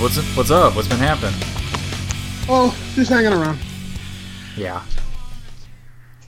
[0.00, 0.76] What's what's up?
[0.76, 1.34] What's been happening?
[2.48, 3.58] Oh, just hanging around.
[4.56, 4.82] Yeah.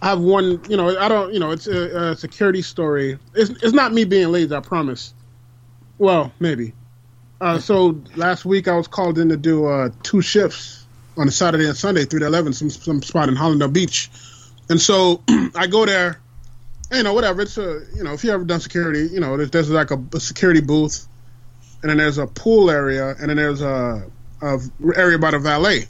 [0.02, 3.18] I have one, you know, I don't, you know, it's a, a security story.
[3.34, 5.14] It's it's not me being lazy, I promise.
[5.96, 6.74] Well, maybe.
[7.40, 10.84] Uh, so last week I was called in to do uh, two shifts
[11.16, 14.10] on a Saturday and Sunday, three to eleven, some some spot in Hallandale Beach,
[14.68, 15.22] and so
[15.54, 16.20] I go there.
[16.92, 17.40] You know, whatever.
[17.40, 20.04] It's a, you know, if you ever done security, you know, there's, there's like a,
[20.12, 21.08] a security booth,
[21.82, 24.08] and then there's a pool area, and then there's a,
[24.40, 24.58] a
[24.94, 25.86] area by the valet.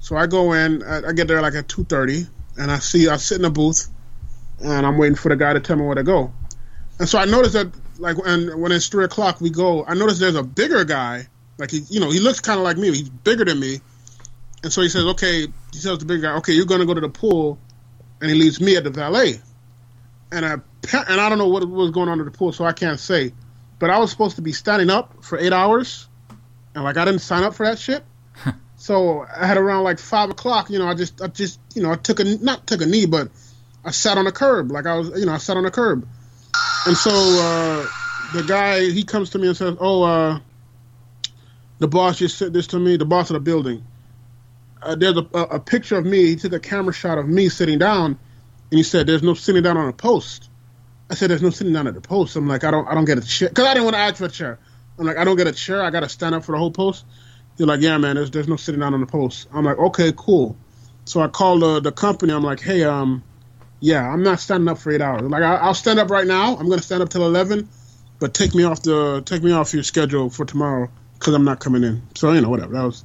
[0.00, 2.26] So I go in, I, I get there like at two thirty,
[2.56, 3.88] and I see I sit in a booth,
[4.62, 6.32] and I'm waiting for the guy to tell me where to go.
[6.98, 9.84] And so I noticed that, like, when when it's three o'clock, we go.
[9.84, 11.28] I noticed there's a bigger guy,
[11.58, 12.88] like he, you know, he looks kind of like me.
[12.88, 13.80] He's bigger than me,
[14.62, 17.00] and so he says, "Okay," he tells the big guy, "Okay, you're gonna go to
[17.00, 17.58] the pool,"
[18.20, 19.40] and he leaves me at the valet.
[20.32, 22.72] And I and I don't know what was going on at the pool, so I
[22.72, 23.32] can't say.
[23.78, 26.08] But I was supposed to be standing up for eight hours,
[26.74, 28.04] and like I didn't sign up for that shit.
[28.76, 30.70] so I had around like five o'clock.
[30.70, 33.06] You know, I just I just you know I took a not took a knee,
[33.06, 33.28] but
[33.84, 36.06] I sat on a curb like I was you know I sat on a curb.
[36.86, 37.86] And so uh,
[38.32, 40.40] the guy he comes to me and says, "Oh, uh,
[41.78, 42.96] the boss just said this to me.
[42.96, 43.84] The boss of the building.
[44.80, 46.26] Uh, there's a, a, a picture of me.
[46.26, 48.18] He took a camera shot of me sitting down,
[48.70, 50.48] and he said, "There's no sitting down on a post."
[51.10, 53.04] I said, "There's no sitting down at the post." I'm like, "I don't, I don't
[53.04, 54.58] get a chair because I didn't want to ask for a chair."
[54.98, 55.82] I'm like, "I don't get a chair.
[55.82, 57.04] I got to stand up for the whole post."
[57.56, 58.16] He's like, "Yeah, man.
[58.16, 60.56] There's, there's no sitting down on the post." I'm like, "Okay, cool."
[61.04, 62.32] So I called the the company.
[62.32, 63.22] I'm like, "Hey, um."
[63.78, 65.22] Yeah, I'm not standing up for eight hours.
[65.22, 66.56] Like I, will stand up right now.
[66.56, 67.68] I'm to stand up till eleven,
[68.18, 71.60] but take me off the take me off your schedule for tomorrow because I'm not
[71.60, 72.02] coming in.
[72.14, 72.72] So you know, whatever.
[72.72, 73.04] That was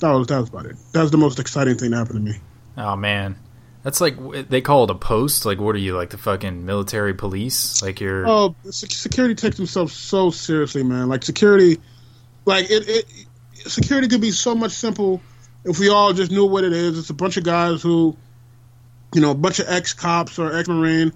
[0.00, 0.76] that was that was about it.
[0.92, 2.38] That was the most exciting thing that happened to me.
[2.76, 3.36] Oh man,
[3.82, 4.16] that's like
[4.48, 5.46] they call it a post.
[5.46, 7.82] Like, what are you like the fucking military police?
[7.82, 8.26] Like you're.
[8.28, 11.08] Oh, security takes themselves so seriously, man.
[11.08, 11.78] Like security,
[12.44, 13.04] like it, it.
[13.70, 15.20] Security could be so much simple
[15.64, 16.98] if we all just knew what it is.
[16.98, 18.16] It's a bunch of guys who
[19.14, 21.12] you know, a bunch of ex cops or ex marine,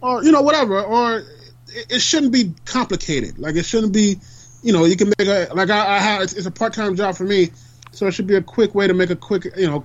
[0.00, 0.82] or you know, whatever.
[0.82, 3.38] Or it, it, shouldn't be complicated.
[3.38, 4.18] Like it shouldn't be,
[4.62, 6.22] you know, you can make a like I, I have.
[6.22, 7.50] It's, it's a part time job for me,
[7.90, 9.84] so it should be a quick way to make a quick, you know,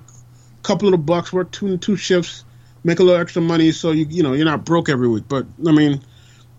[0.67, 2.43] couple of bucks, work two two shifts,
[2.83, 5.23] make a little extra money, so you you know you're not broke every week.
[5.27, 6.01] But I mean,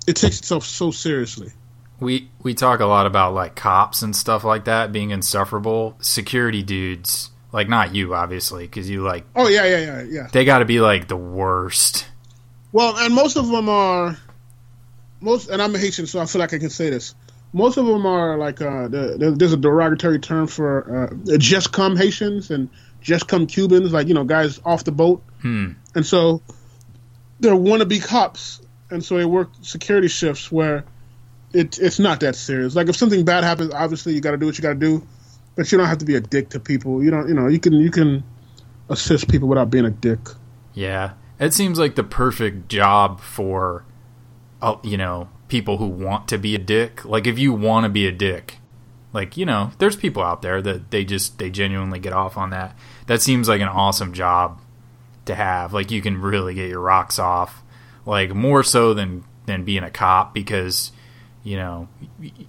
[0.06, 1.52] it takes itself so seriously.
[2.00, 5.96] We we talk a lot about like cops and stuff like that being insufferable.
[6.00, 9.24] Security dudes like not you, obviously, because you like.
[9.34, 10.28] Oh yeah, yeah, yeah, yeah.
[10.32, 12.06] They got to be like the worst.
[12.72, 14.16] Well, and most of them are
[15.20, 17.14] most, and I'm a Haitian, so I feel like I can say this.
[17.54, 21.96] Most of them are like uh, the, there's a derogatory term for uh, just come
[21.96, 22.68] Haitians and
[23.00, 25.72] just come Cubans, like you know, guys off the boat, hmm.
[25.94, 26.42] and so
[27.40, 28.60] they're wannabe cops,
[28.90, 30.84] and so they work security shifts where
[31.52, 32.74] it, it's not that serious.
[32.74, 35.06] Like if something bad happens, obviously you got to do what you got to do
[35.58, 37.02] but you don't have to be a dick to people.
[37.02, 38.22] You don't, you know, you can you can
[38.88, 40.20] assist people without being a dick.
[40.72, 43.84] Yeah, it seems like the perfect job for,
[44.62, 47.04] uh, you know, people who want to be a dick.
[47.04, 48.57] Like if you want to be a dick,
[49.12, 52.50] like you know, there's people out there that they just they genuinely get off on
[52.50, 52.76] that.
[53.06, 54.60] That seems like an awesome job
[55.24, 55.72] to have.
[55.72, 57.62] Like you can really get your rocks off,
[58.04, 60.92] like more so than than being a cop because
[61.42, 61.88] you know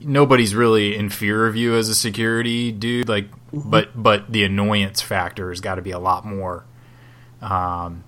[0.01, 3.69] nobody's really in fear of you as a security dude like mm-hmm.
[3.69, 6.65] but but the annoyance factor has got to be a lot more
[7.41, 8.03] um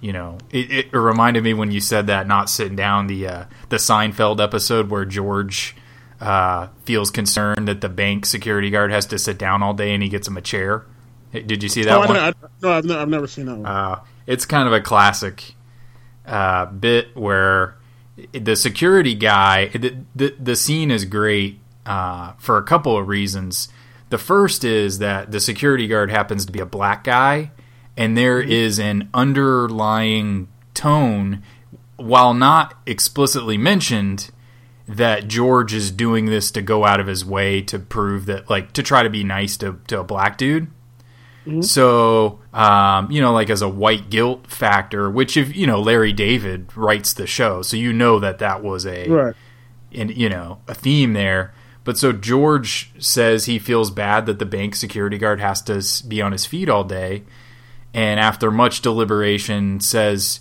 [0.00, 3.44] you know it, it, reminded me when you said that not sitting down the uh,
[3.68, 5.76] the Seinfeld episode where George
[6.22, 10.02] uh, feels concerned that the bank security guard has to sit down all day and
[10.02, 10.84] he gets him a chair
[11.32, 12.16] did you see that oh, one?
[12.16, 15.54] I, I, no I've, I've never seen that one uh, it's kind of a classic
[16.26, 17.76] uh, bit where
[18.32, 23.68] the security guy, the, the, the scene is great uh, for a couple of reasons.
[24.10, 27.50] The first is that the security guard happens to be a black guy,
[27.96, 28.80] and there mm-hmm.
[28.80, 31.42] an underlying tone,
[31.96, 34.30] while not explicitly mentioned,
[34.96, 38.72] that George is doing this to go out of his way to prove that, like,
[38.72, 40.68] to try to be nice to, to a black dude.
[41.46, 41.62] Mm-hmm.
[41.62, 46.12] So, um, you know, like as a white guilt factor, which if you know Larry
[46.12, 49.34] David writes the show, so you know that that was a, right.
[49.92, 51.52] and you know, a theme there.
[51.82, 56.22] But so George says he feels bad that the bank security guard has to be
[56.22, 57.24] on his feet all day,
[57.92, 60.38] and after much deliberation, says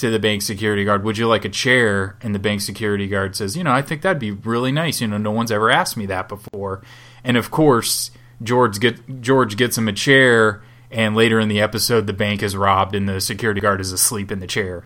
[0.00, 3.36] to the bank security guard, "Would you like a chair?" And the bank security guard
[3.36, 5.00] says, "You know, I think that'd be really nice.
[5.00, 6.82] You know, no one's ever asked me that before."
[7.22, 8.10] And of course
[8.42, 12.56] George get George gets him a chair, and later in the episode, the bank is
[12.56, 14.84] robbed, and the security guard is asleep in the chair.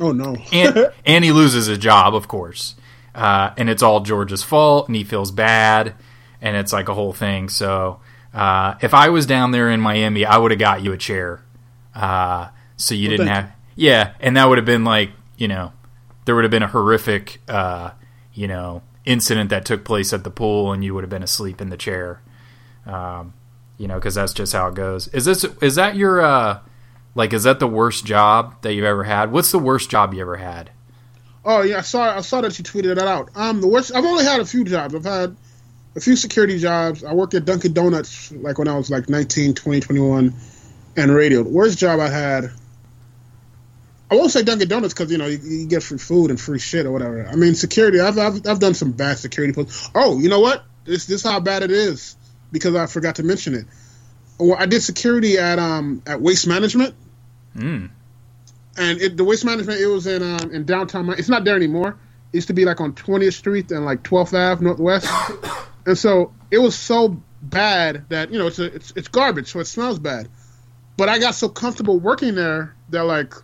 [0.00, 0.36] Oh no!
[0.52, 2.74] and and he loses his job, of course,
[3.14, 5.94] uh, and it's all George's fault, and he feels bad.
[6.40, 7.48] and it's like a whole thing.
[7.48, 8.00] So
[8.32, 11.42] uh, if I was down there in Miami, I would have got you a chair,
[11.94, 15.72] uh, so you well, didn't have yeah, and that would have been like you know
[16.24, 17.90] there would have been a horrific uh,
[18.34, 21.60] you know incident that took place at the pool, and you would have been asleep
[21.60, 22.20] in the chair.
[22.84, 23.34] Um,
[23.78, 25.08] you know, because that's just how it goes.
[25.08, 26.60] Is this is that your uh,
[27.14, 29.30] like is that the worst job that you've ever had?
[29.30, 30.70] What's the worst job you ever had?
[31.44, 33.30] Oh yeah, I saw I saw that you tweeted that out.
[33.34, 33.94] Um, the worst.
[33.94, 34.94] I've only had a few jobs.
[34.94, 35.36] I've had
[35.94, 37.04] a few security jobs.
[37.04, 40.34] I worked at Dunkin' Donuts like when I was like 19, 20, 21,
[40.96, 41.42] and radio.
[41.42, 42.50] The worst job I had.
[44.10, 46.58] I won't say Dunkin' Donuts because you know you, you, get free food and free
[46.58, 47.26] shit or whatever.
[47.26, 48.00] I mean security.
[48.00, 49.90] I've, I've I've done some bad security posts.
[49.94, 50.64] Oh, you know what?
[50.84, 52.16] This this how bad it is
[52.52, 53.66] because I forgot to mention it.
[54.38, 56.94] Well, I did security at um at Waste Management.
[57.56, 57.90] Mm.
[58.78, 61.08] And it, the Waste Management it was in um in downtown.
[61.10, 61.98] It's not there anymore.
[62.32, 65.08] It used to be like on 20th Street and like 12th Ave Northwest.
[65.86, 69.58] and so it was so bad that you know it's a, it's it's garbage, so
[69.58, 70.28] it smells bad.
[70.96, 73.34] But I got so comfortable working there that like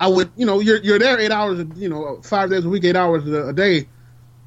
[0.00, 2.84] I would you know you're you're there eight hours you know five days a week
[2.84, 3.88] eight hours a, a day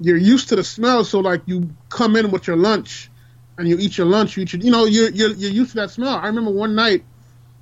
[0.01, 3.09] you're used to the smell, so like you come in with your lunch
[3.57, 5.75] and you eat your lunch, you eat your, you know, you're, you're, you're used to
[5.77, 6.15] that smell.
[6.15, 7.03] I remember one night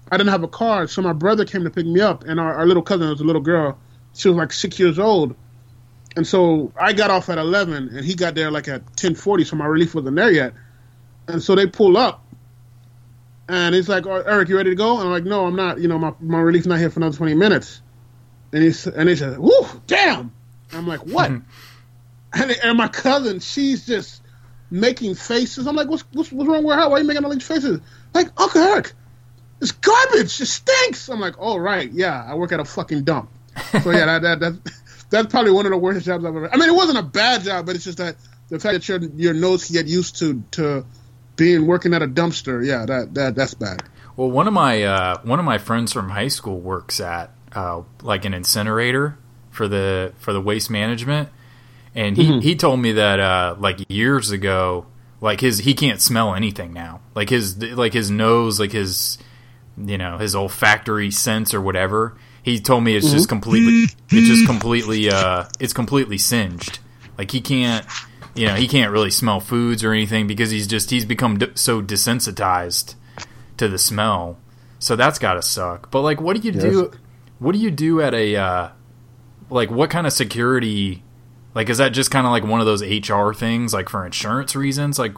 [0.10, 2.56] I didn't have a car, so my brother came to pick me up, and our,
[2.56, 3.78] our little cousin was a little girl.
[4.16, 5.36] She was like six years old,
[6.16, 9.44] and so I got off at eleven, and he got there like at ten forty,
[9.44, 10.54] so my relief wasn't there yet.
[11.28, 12.26] And so they pull up,
[13.50, 15.80] and he's like, oh, "Eric, you ready to go?" And I'm like, "No, I'm not.
[15.80, 17.82] You know, my my relief's not here for another twenty minutes."
[18.54, 20.32] And he's and he said, "Whoo, damn!"
[20.72, 21.32] I'm like, "What?"
[22.34, 24.22] and, and my cousin, she's just
[24.72, 25.68] making faces.
[25.68, 26.88] I'm like, what's what's, what's wrong with her?
[26.88, 27.80] Why are you making all these faces?
[28.14, 28.94] Like, Uncle Eric,
[29.62, 30.40] it's garbage.
[30.40, 31.10] It stinks.
[31.10, 33.30] I'm like, oh right, yeah, I work at a fucking dump.
[33.84, 34.72] So yeah, that, that, that
[35.10, 36.54] that's probably one of the worst jobs I've ever.
[36.54, 38.16] I mean, it wasn't a bad job, but it's just that
[38.50, 40.86] the fact that your your nose get used to to
[41.40, 42.64] being working at a dumpster.
[42.64, 43.82] Yeah, that that that's bad.
[44.16, 47.82] Well, one of my uh, one of my friends from high school works at uh,
[48.04, 49.18] like an incinerator
[49.50, 51.30] for the for the waste management
[51.96, 52.40] and he, mm-hmm.
[52.40, 54.86] he told me that uh, like years ago
[55.22, 59.18] like his he can't smell anything now like his like his nose like his
[59.78, 63.16] you know his olfactory sense or whatever he told me it's mm-hmm.
[63.16, 66.80] just completely it's just completely uh it's completely singed
[67.18, 67.86] like he can't
[68.40, 71.52] you know he can't really smell foods or anything because he's just he's become d-
[71.56, 72.96] so desensitized
[73.58, 74.38] to the smell
[74.80, 76.64] so that's gotta suck but like what do you yes.
[76.64, 76.92] do
[77.40, 78.70] what do you do at a uh
[79.50, 81.04] like what kind of security
[81.56, 84.56] like, is that just kind of like one of those HR things, like for insurance
[84.56, 85.00] reasons?
[85.00, 85.16] Like,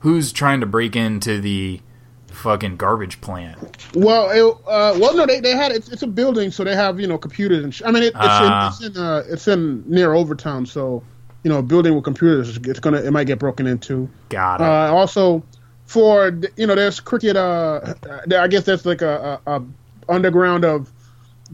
[0.00, 1.80] who's trying to break into the
[2.28, 3.76] fucking garbage plant?
[3.94, 6.98] Well, it, uh, well, no, they, they had it's, it's a building, so they have
[6.98, 9.48] you know computers and sh- I mean it, it's, uh, in, it's in uh, it's
[9.48, 11.02] in near Overtown, so
[11.44, 14.08] you know building with computers, it's gonna it might get broken into.
[14.30, 14.64] Got it.
[14.64, 15.44] Uh, also,
[15.86, 17.36] for you know, there's cricket.
[17.36, 17.94] Uh,
[18.36, 19.64] I guess that's like a, a, a
[20.08, 20.90] underground of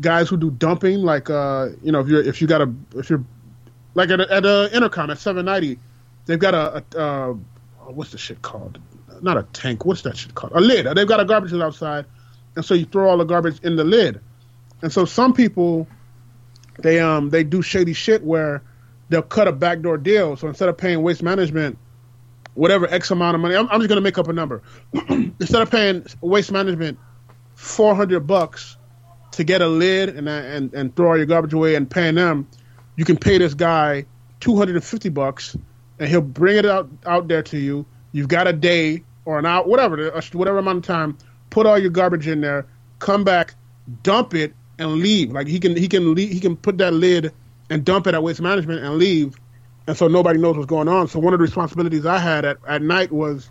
[0.00, 1.00] guys who do dumping.
[1.00, 3.24] Like uh, you know, if you're if you got a if you're
[3.94, 5.80] like at a, at a intercom at 790,
[6.26, 7.32] they've got a, a uh,
[7.90, 8.78] what's the shit called?
[9.20, 9.84] Not a tank.
[9.84, 10.52] What's that shit called?
[10.54, 10.86] A lid.
[10.96, 12.06] They've got a garbage lid outside,
[12.54, 14.20] and so you throw all the garbage in the lid.
[14.82, 15.88] And so some people,
[16.78, 18.62] they um they do shady shit where
[19.10, 20.36] they'll cut a backdoor deal.
[20.36, 21.78] So instead of paying waste management,
[22.54, 24.62] whatever X amount of money, I'm, I'm just gonna make up a number.
[25.08, 26.98] instead of paying waste management
[27.56, 28.78] 400 bucks
[29.32, 32.48] to get a lid and and and throw all your garbage away and paying them
[33.00, 34.04] you can pay this guy
[34.40, 35.56] 250 bucks
[35.98, 37.86] and he'll bring it out out there to you.
[38.12, 41.16] You've got a day or an hour, whatever, whatever amount of time.
[41.48, 42.66] Put all your garbage in there,
[42.98, 43.54] come back,
[44.02, 45.32] dump it, and leave.
[45.32, 47.32] Like he can he can leave, he can put that lid
[47.70, 49.36] and dump it at waste management and leave,
[49.86, 51.08] and so nobody knows what's going on.
[51.08, 53.48] So one of the responsibilities I had at, at night was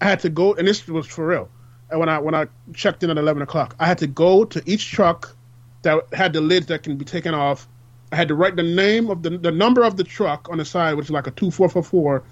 [0.00, 1.48] I had to go, and this was for real.
[1.90, 4.62] And when I when I checked in at 11 o'clock, I had to go to
[4.66, 5.34] each truck
[5.82, 7.68] that had the lids that can be taken off
[8.12, 10.66] I had to write the name of the the number of the truck on the
[10.66, 12.22] side, which is like a two four four four,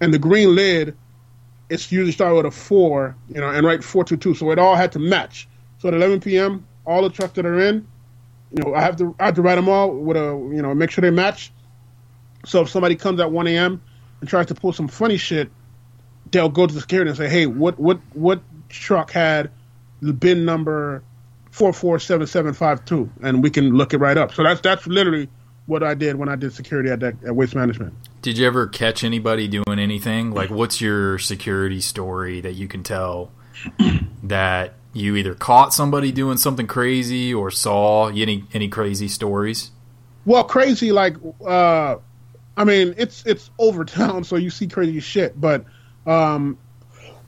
[0.00, 0.96] and the green lid.
[1.70, 4.34] It's usually started with a four, you know, and write four two two.
[4.34, 5.48] So it all had to match.
[5.78, 7.86] So at 11 p.m., all the trucks that are in,
[8.52, 10.74] you know, I have to I have to write them all with a you know
[10.74, 11.52] make sure they match.
[12.46, 13.82] So if somebody comes at 1 a.m.
[14.20, 15.50] and tries to pull some funny shit,
[16.30, 19.50] they'll go to the security and say, "Hey, what what what truck had
[20.00, 21.02] the bin number
[21.50, 24.32] four four seven seven five two, and we can look it right up.
[24.32, 25.28] So that's that's literally
[25.66, 27.94] what I did when I did security at that at Waste Management.
[28.22, 30.32] Did you ever catch anybody doing anything?
[30.32, 33.30] Like, what's your security story that you can tell
[34.22, 39.70] that you either caught somebody doing something crazy or saw any any crazy stories?
[40.24, 41.16] Well, crazy like
[41.46, 41.96] uh,
[42.58, 45.40] I mean, it's it's Overtown, so you see crazy shit.
[45.40, 45.64] But
[46.06, 46.58] um,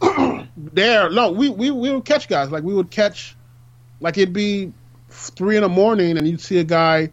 [0.57, 3.37] there, no, we, we we would catch guys like we would catch,
[4.01, 4.73] like it'd be
[5.09, 7.11] three in the morning, and you'd see a guy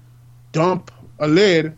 [0.51, 1.77] dump a lid,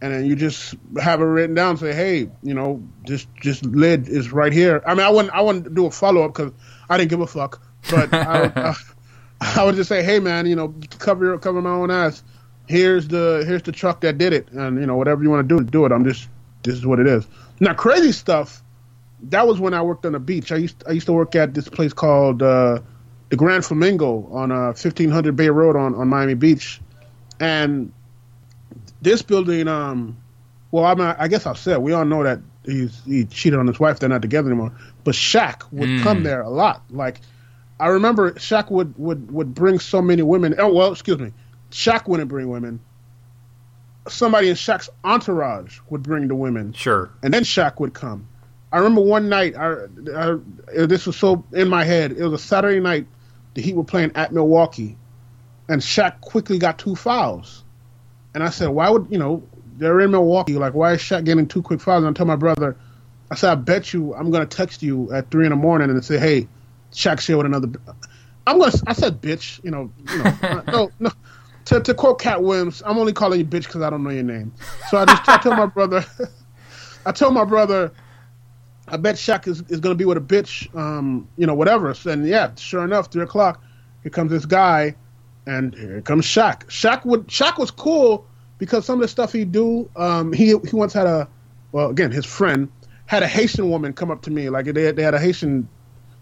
[0.00, 1.76] and then you just have it written down.
[1.76, 4.82] Say, hey, you know, this this lid is right here.
[4.86, 6.52] I mean, I wouldn't I wouldn't do a follow up because
[6.88, 7.60] I didn't give a fuck.
[7.88, 8.74] But I, would, uh,
[9.40, 12.22] I would just say, hey, man, you know, cover your, cover my own ass
[12.70, 15.56] here's the here's the truck that did it, and you know whatever you want to
[15.56, 15.92] do, do it.
[15.92, 16.28] I'm just
[16.62, 17.26] this is what it is.
[17.58, 18.62] Now crazy stuff.
[19.24, 20.52] That was when I worked on the beach.
[20.52, 22.80] I used I used to work at this place called uh,
[23.28, 26.80] the Grand Flamingo on uh, 1500 Bay Road on, on Miami Beach,
[27.38, 27.92] and
[29.02, 29.68] this building.
[29.68, 30.16] Um,
[30.70, 33.66] well, I mean, I guess I've said we all know that he's he cheated on
[33.66, 33.98] his wife.
[33.98, 34.72] They're not together anymore.
[35.02, 36.02] But Shaq would mm.
[36.02, 36.82] come there a lot.
[36.90, 37.20] Like
[37.80, 40.54] I remember, Shaq would would would bring so many women.
[40.58, 41.32] Oh well, excuse me.
[41.70, 42.80] Shaq wouldn't bring women.
[44.06, 46.74] Somebody in Shaq's entourage would bring the women.
[46.74, 47.10] Sure.
[47.22, 48.28] And then Shaq would come.
[48.72, 50.36] I remember one night, I, I,
[50.86, 52.12] this was so in my head.
[52.12, 53.06] It was a Saturday night.
[53.54, 54.96] The Heat were playing at Milwaukee,
[55.68, 57.64] and Shaq quickly got two fouls.
[58.34, 59.42] And I said, "Why would you know
[59.78, 60.54] they're in Milwaukee?
[60.54, 62.76] Like, why is Shaq getting two quick fouls?" And I told my brother,
[63.30, 66.04] "I said, I bet you I'm gonna text you at three in the morning and
[66.04, 66.46] say, hey,
[66.92, 67.68] Shaq's here with another."
[68.46, 68.72] I'm gonna.
[68.86, 69.90] I said, "Bitch," you know.
[70.10, 71.10] You know no, no
[71.66, 74.24] to, to quote Katt Williams, I'm only calling you bitch because I don't know your
[74.24, 74.52] name.
[74.88, 76.04] So I just I told my brother,
[77.06, 77.92] I told my brother,
[78.88, 81.94] I bet Shaq is, is going to be with a bitch, um, you know, whatever.
[82.06, 83.62] And yeah, sure enough, three o'clock,
[84.02, 84.96] here comes this guy,
[85.46, 86.64] and here comes Shaq.
[86.64, 88.26] Shaq would Shaq was cool
[88.58, 91.28] because some of the stuff he do, um, he he once had a,
[91.72, 92.70] well, again, his friend
[93.06, 95.68] had a Haitian woman come up to me, like they they had a Haitian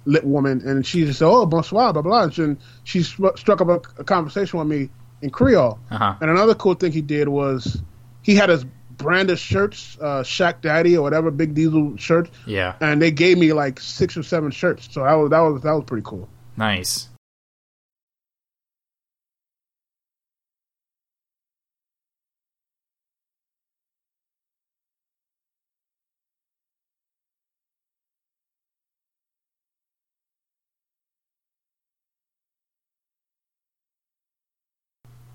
[0.09, 4.01] lit woman, and she just said, "Oh, bonsoir, blah blah," and she struck up a,
[4.01, 4.89] a conversation with me
[5.21, 5.79] in Creole.
[5.91, 6.15] Uh-huh.
[6.21, 7.81] And another cool thing he did was
[8.23, 12.31] he had his brand of shirts, uh, Shaq Daddy or whatever Big Diesel shirts.
[12.47, 12.75] Yeah.
[12.81, 14.89] And they gave me like six or seven shirts.
[14.91, 16.29] So that was that was that was pretty cool.
[16.57, 17.09] Nice.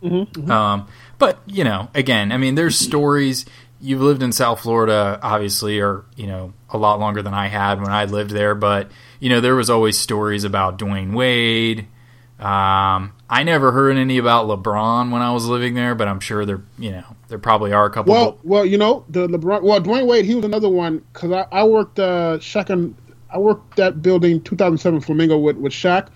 [0.04, 0.52] Mm-hmm, mm-hmm.
[0.52, 3.46] Um, but you know, again, I mean, there's stories.
[3.80, 7.82] You've lived in South Florida, obviously, or you know, a lot longer than I had
[7.82, 8.56] when I lived there.
[8.56, 11.88] But you know, there was always stories about Dwyane Wade.
[12.40, 16.46] Um, I never heard any about LeBron when I was living there, but I'm sure
[16.46, 18.14] there, you know, there probably are a couple.
[18.14, 19.64] Well, well, you know, the LeBron.
[19.64, 22.94] Well, Dwyane Wade, he was another one because I, I worked uh, Shaq
[23.30, 26.10] I worked that building 2007 Flamingo with with Shaq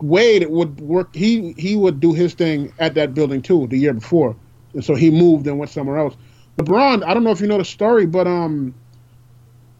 [0.00, 1.14] Wade would work.
[1.14, 4.36] He he would do his thing at that building too the year before,
[4.74, 6.16] and so he moved and went somewhere else.
[6.58, 8.74] LeBron, I don't know if you know the story, but um,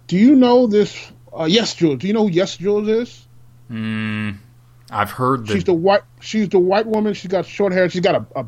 [0.07, 1.11] do you know this?
[1.37, 1.99] Uh, yes, Jules.
[1.99, 3.27] Do you know who YesJulz is?
[3.69, 4.31] Hmm.
[4.91, 5.47] I've heard.
[5.47, 5.55] The...
[5.55, 6.03] She's the white.
[6.21, 7.15] She's the white woman.
[7.15, 7.89] She's got short hair.
[7.91, 8.47] She's got a, a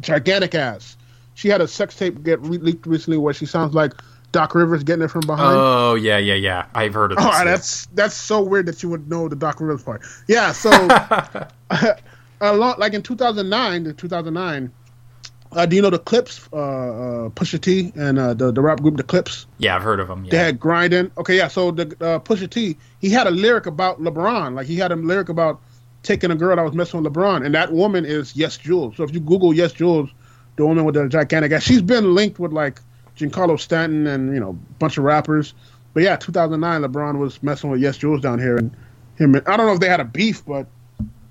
[0.00, 0.96] gigantic ass.
[1.34, 3.92] She had a sex tape get leaked recently where she sounds like
[4.36, 5.56] Doc Rivers getting it from behind.
[5.58, 6.66] Oh yeah, yeah, yeah.
[6.74, 7.16] I've heard of.
[7.16, 10.02] This, oh, that's that's so weird that you would know the Doc Rivers part.
[10.28, 10.70] Yeah, so
[12.42, 14.70] a lot like in 2009, the 2009.
[15.52, 16.50] Uh, do you know the Clipse?
[16.52, 19.46] uh, uh, Pusha T, and uh, the the rap group the Clipse.
[19.56, 20.26] Yeah, I've heard of them.
[20.26, 20.30] Yeah.
[20.32, 21.10] They had grinding.
[21.16, 21.48] Okay, yeah.
[21.48, 24.54] So the uh, Pusha T, he had a lyric about LeBron.
[24.54, 25.62] Like he had a lyric about
[26.02, 28.96] taking a girl that was messing with LeBron, and that woman is YesJulz.
[28.98, 30.10] So if you Google YesJulz,
[30.56, 32.82] the woman with the gigantic ass, she's been linked with like
[33.16, 35.54] Giancarlo Stanton and you know a bunch of rappers.
[35.94, 38.70] But yeah, 2009, LeBron was messing with YesJulz down here, and
[39.16, 39.34] him.
[39.34, 40.66] And, I don't know if they had a beef, but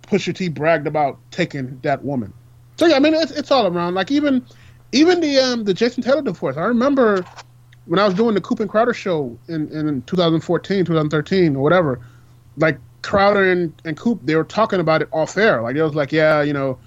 [0.03, 2.33] Pusha T bragged about taking that woman.
[2.77, 3.93] So yeah, I mean it's it's all around.
[3.93, 4.45] Like even
[4.91, 6.57] even the um the Jason Taylor divorce.
[6.57, 7.25] I remember
[7.85, 11.99] when I was doing the Coop and Crowder show in in 2014, 2013, or whatever.
[12.57, 15.61] Like Crowder and, and Coop, they were talking about it off air.
[15.61, 16.79] Like it was like, yeah, you know,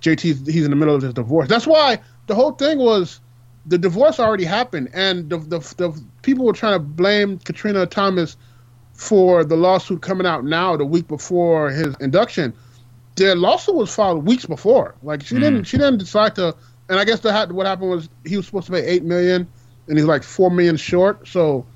[0.00, 1.48] JT he's in the middle of his divorce.
[1.48, 3.20] That's why the whole thing was
[3.66, 8.36] the divorce already happened, and the, the, the people were trying to blame Katrina Thomas
[8.92, 12.52] for the lawsuit coming out now, the week before his induction.
[13.16, 14.94] The lawsuit was filed weeks before.
[15.02, 15.40] Like she mm.
[15.40, 16.54] didn't, she didn't decide to.
[16.88, 19.48] And I guess the, what happened was he was supposed to pay eight million,
[19.88, 21.26] and he's like four million short.
[21.26, 21.66] So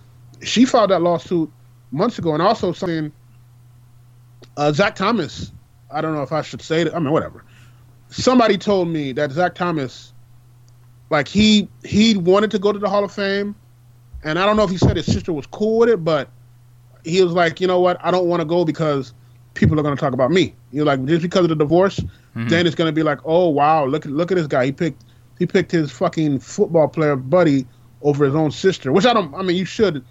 [0.42, 1.50] she filed that lawsuit
[1.90, 3.12] months ago, and also something.
[4.56, 5.52] Uh, Zach Thomas,
[5.90, 6.92] I don't know if I should say it.
[6.92, 7.44] I mean, whatever.
[8.08, 10.12] Somebody told me that Zach Thomas
[11.10, 13.54] like he he wanted to go to the Hall of Fame,
[14.24, 16.28] and I don't know if he said his sister was cool with it, but
[17.04, 19.14] he was like, you know what, I don't want to go because
[19.54, 20.54] people are going to talk about me.
[20.70, 22.48] You're like just because of the divorce, mm-hmm.
[22.48, 24.66] then it's going to be like, oh wow, look at look at this guy.
[24.66, 25.04] He picked
[25.38, 27.66] he picked his fucking football player buddy
[28.02, 29.34] over his own sister, which I don't.
[29.34, 30.04] I mean, you should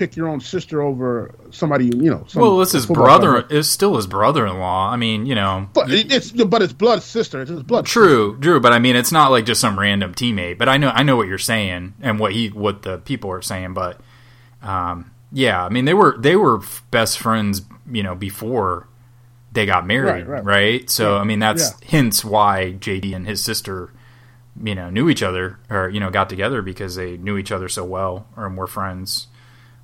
[0.00, 2.24] pick your own sister over somebody you know.
[2.26, 3.42] Some, well, it's his brother.
[3.42, 3.60] Player.
[3.60, 4.90] It's still his brother-in-law.
[4.90, 7.42] I mean, you know, but it's but it's blood sister.
[7.42, 7.84] It's his blood.
[7.84, 8.42] True, sister.
[8.42, 8.60] true.
[8.60, 10.56] But I mean, it's not like just some random teammate.
[10.56, 13.42] But I know, I know what you're saying and what he, what the people are
[13.42, 13.74] saying.
[13.74, 14.00] But
[14.62, 17.60] um, yeah, I mean, they were they were best friends,
[17.92, 18.88] you know, before
[19.52, 20.42] they got married, right?
[20.42, 20.44] right.
[20.44, 20.90] right?
[20.90, 21.20] So yeah.
[21.20, 21.88] I mean, that's yeah.
[21.88, 23.92] hints why JD and his sister
[24.62, 27.68] you know knew each other or you know got together because they knew each other
[27.68, 29.28] so well or were friends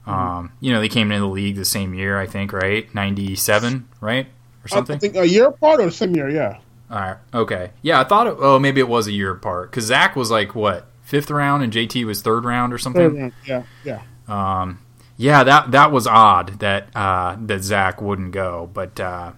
[0.06, 2.92] um, you know, they came into the league the same year, I think, right?
[2.94, 4.26] Ninety seven, right,
[4.64, 4.96] or something.
[4.96, 6.58] I think a year apart or the same year, yeah.
[6.90, 8.00] All right, okay, yeah.
[8.00, 10.86] I thought, it, oh, maybe it was a year apart because Zach was like what
[11.02, 13.16] fifth round and JT was third round or something.
[13.16, 14.02] Round, yeah, yeah.
[14.28, 14.80] Um,
[15.16, 19.32] yeah, that that was odd that uh, that Zach wouldn't go, but uh,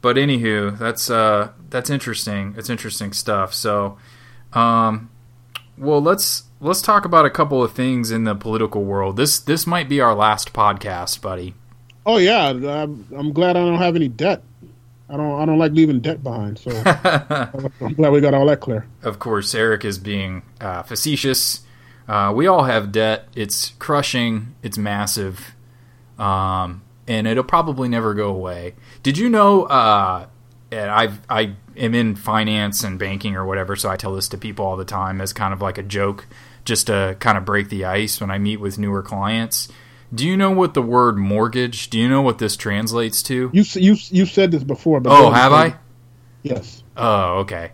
[0.00, 2.54] but anywho, that's uh, that's interesting.
[2.58, 3.54] It's interesting stuff.
[3.54, 3.96] So,
[4.52, 5.10] um,
[5.78, 9.16] well, let's let's talk about a couple of things in the political world.
[9.16, 11.54] This this might be our last podcast, buddy.
[12.06, 14.42] Oh yeah, I'm, I'm glad I don't have any debt.
[15.08, 16.58] I don't I don't like leaving debt behind.
[16.58, 16.70] So
[17.80, 18.86] I'm glad we got all that clear.
[19.02, 21.60] Of course, Eric is being uh, facetious.
[22.08, 23.28] Uh, we all have debt.
[23.34, 24.54] It's crushing.
[24.62, 25.54] It's massive,
[26.18, 28.74] um, and it'll probably never go away.
[29.02, 29.64] Did you know?
[29.64, 30.26] Uh,
[30.70, 34.38] and I've I am in finance and banking or whatever, so I tell this to
[34.38, 36.26] people all the time as kind of like a joke,
[36.64, 39.68] just to kind of break the ice when I meet with newer clients.
[40.14, 41.90] Do you know what the word mortgage?
[41.90, 43.50] Do you know what this translates to?
[43.52, 45.76] You you you said this before, but oh, have I?
[46.42, 46.82] Yes.
[46.96, 47.72] Oh, okay.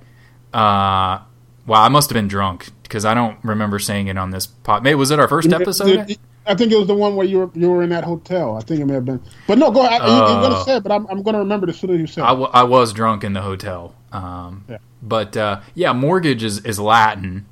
[0.53, 1.21] Uh,
[1.67, 4.83] well, I must have been drunk because I don't remember saying it on this pod.
[4.83, 6.17] Maybe was it our first episode?
[6.47, 8.57] I think it was the one where you were you were in that hotel.
[8.57, 9.23] I think it may have been.
[9.47, 10.01] But no, go ahead.
[10.03, 12.07] Uh, you're gonna say it, but I'm, I'm gonna remember it as soon as you
[12.07, 12.25] say it.
[12.25, 13.95] I, w- I was drunk in the hotel.
[14.11, 14.79] Um, yeah.
[15.03, 17.47] But uh, yeah, mortgage is is Latin.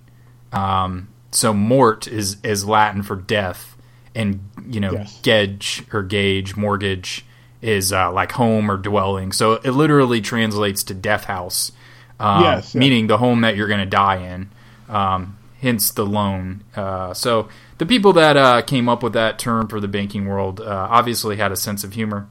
[0.52, 3.76] Um, so mort is is Latin for death,
[4.14, 5.20] and you know yes.
[5.22, 7.24] gauge or gauge mortgage
[7.60, 9.32] is uh, like home or dwelling.
[9.32, 11.72] So it literally translates to death house.
[12.20, 12.80] Um, yes, yeah.
[12.80, 14.50] meaning the home that you're going to die in.
[14.88, 16.64] Um, hence the loan.
[16.74, 20.60] Uh, so the people that uh, came up with that term for the banking world
[20.60, 22.28] uh, obviously had a sense of humor,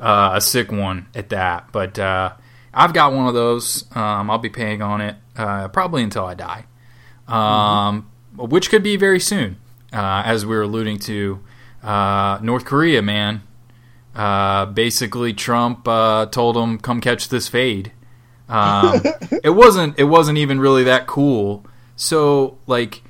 [0.00, 1.70] uh, a sick one at that.
[1.72, 2.34] But uh,
[2.72, 3.84] I've got one of those.
[3.94, 6.66] Um, I'll be paying on it uh, probably until I die,
[7.28, 8.48] um, mm-hmm.
[8.48, 9.56] which could be very soon,
[9.92, 11.40] as we were alluding to.
[11.82, 13.42] North Korea, man.
[14.74, 17.92] basically, Trump told him, "Come catch this fade."
[18.48, 19.02] Um,
[19.42, 19.98] it wasn't.
[19.98, 21.64] It wasn't even really that cool.
[21.96, 23.02] So, like,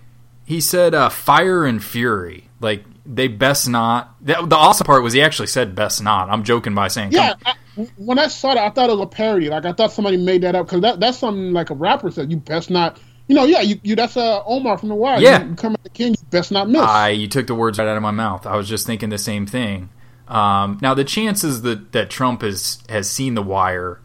[0.44, 2.48] he said uh, fire and fury.
[2.60, 4.14] Like they best not.
[4.24, 6.30] The, the, awesome part was he actually said best not.
[6.30, 7.34] I'm joking by saying yeah.
[7.44, 7.54] I,
[7.96, 9.48] when I saw that, I thought it was a parody.
[9.48, 12.30] Like I thought somebody made that up because that, that's something like a rapper said.
[12.30, 12.98] You best not.
[13.26, 15.18] You know, yeah, you, you that's uh, Omar from the Wire.
[15.18, 16.12] Yeah, you, come at the king.
[16.12, 16.82] You best not miss.
[16.82, 18.46] I you took the words right out of my mouth.
[18.46, 19.88] I was just thinking the same thing.
[20.28, 24.00] Um, now the chances that that Trump has has seen the Wire,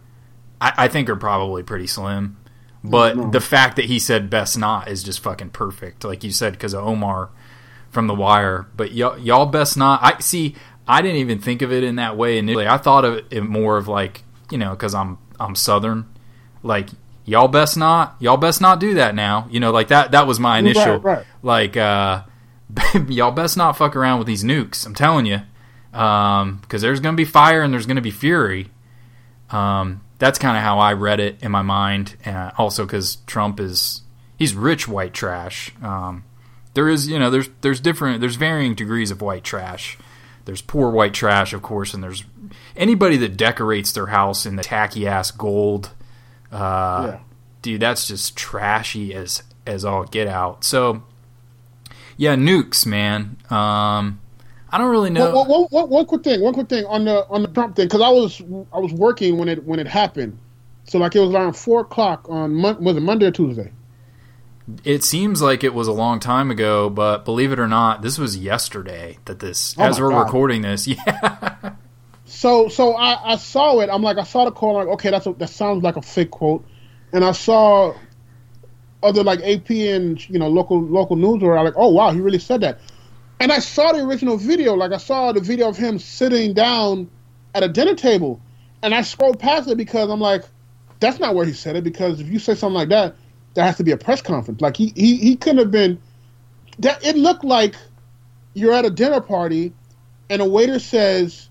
[0.62, 2.38] I, I think are probably pretty slim.
[2.84, 3.29] But no.
[3.29, 6.73] the fact that he said best not is just fucking perfect, like you said, because
[6.73, 7.29] of Omar
[7.89, 8.67] from The Wire.
[8.75, 10.01] But y- y'all best not.
[10.01, 10.55] I see.
[10.88, 12.67] I didn't even think of it in that way initially.
[12.67, 16.05] I thought of it more of like you know because I'm I'm Southern,
[16.63, 16.89] like
[17.29, 19.47] y'all best not y'all best not do that now.
[19.49, 21.25] You know, like that that was my initial right, right.
[21.43, 22.23] like uh,
[23.07, 24.85] y'all best not fuck around with these nukes.
[24.85, 25.41] I'm telling you,
[25.93, 28.69] um because there's gonna be fire and there's gonna be fury.
[29.51, 32.15] Um, that's kind of how I read it in my mind.
[32.25, 34.01] Uh, also, because Trump is
[34.37, 35.71] he's rich white trash.
[35.81, 36.23] Um,
[36.73, 39.97] there is you know there's there's different there's varying degrees of white trash.
[40.45, 42.23] There's poor white trash, of course, and there's
[42.75, 45.91] anybody that decorates their house in the tacky ass gold.
[46.51, 47.19] Uh, yeah.
[47.62, 50.63] Dude, that's just trashy as as all get out.
[50.63, 51.03] So,
[52.17, 53.38] yeah, nukes, man.
[53.49, 54.19] Um,
[54.71, 55.35] I don't really know.
[55.35, 57.88] One, one, one, one quick thing, one quick thing on the on the Trump thing,
[57.88, 58.41] because I was
[58.73, 60.38] I was working when it when it happened,
[60.85, 63.71] so like it was around four o'clock on Mon- was it Monday or Tuesday?
[64.83, 68.19] It seems like it was a long time ago, but believe it or not, this
[68.19, 70.25] was yesterday that this oh as we're God.
[70.25, 70.88] recording this.
[71.07, 71.73] Yeah.
[72.29, 73.89] So so I, I saw it.
[73.91, 74.77] I'm like I saw the call.
[74.77, 76.65] I'm like okay, that's a, that sounds like a fake quote,
[77.11, 77.95] and I saw
[79.01, 82.19] other like AP and you know local local news were I'm like, oh wow, he
[82.19, 82.79] really said that.
[83.39, 87.09] And I saw the original video, like I saw the video of him sitting down
[87.55, 88.39] at a dinner table,
[88.83, 90.43] and I scrolled past it because I'm like,
[90.99, 91.83] that's not where he said it.
[91.83, 93.15] Because if you say something like that,
[93.53, 94.61] there has to be a press conference.
[94.61, 95.99] Like he he, he couldn't have been.
[96.79, 97.75] That it looked like
[98.53, 99.73] you're at a dinner party,
[100.29, 101.48] and a waiter says,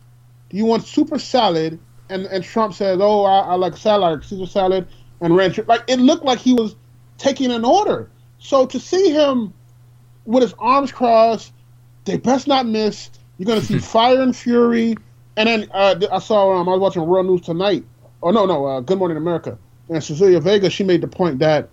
[0.50, 4.46] "Do you want super salad?" And and Trump says, "Oh, I, I like salad, Caesar
[4.46, 4.88] salad
[5.20, 6.76] and ranch." Like it looked like he was
[7.18, 8.10] taking an order.
[8.38, 9.52] So to see him
[10.28, 11.52] with his arms crossed.
[12.04, 13.10] They best not miss.
[13.38, 14.94] You're gonna see fire and fury.
[15.36, 17.84] And then uh, I saw um, I was watching World News tonight.
[18.22, 19.58] Oh no, no, uh, Good Morning America.
[19.88, 21.70] And Cecilia Vega, she made the point that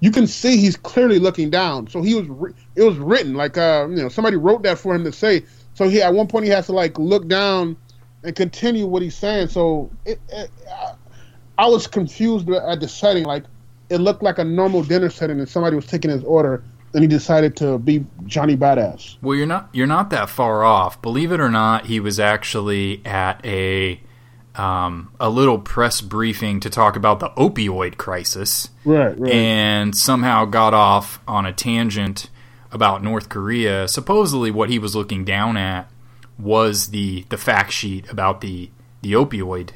[0.00, 1.86] you can see he's clearly looking down.
[1.86, 5.04] So he was, it was written like, uh, you know, somebody wrote that for him
[5.04, 5.44] to say.
[5.74, 7.76] So he at one point he has to like look down
[8.24, 9.48] and continue what he's saying.
[9.48, 10.50] So it, it,
[11.58, 13.24] I was confused at the setting.
[13.24, 13.44] Like
[13.88, 17.08] it looked like a normal dinner setting, and somebody was taking his order, and he
[17.08, 19.16] decided to be Johnny Badass.
[19.22, 21.00] Well, you're not you're not that far off.
[21.02, 24.00] Believe it or not, he was actually at a
[24.54, 30.44] um, a little press briefing to talk about the opioid crisis, right, right, and somehow
[30.44, 32.28] got off on a tangent
[32.70, 33.88] about North Korea.
[33.88, 35.88] Supposedly, what he was looking down at
[36.42, 39.70] was the the fact sheet about the the opioid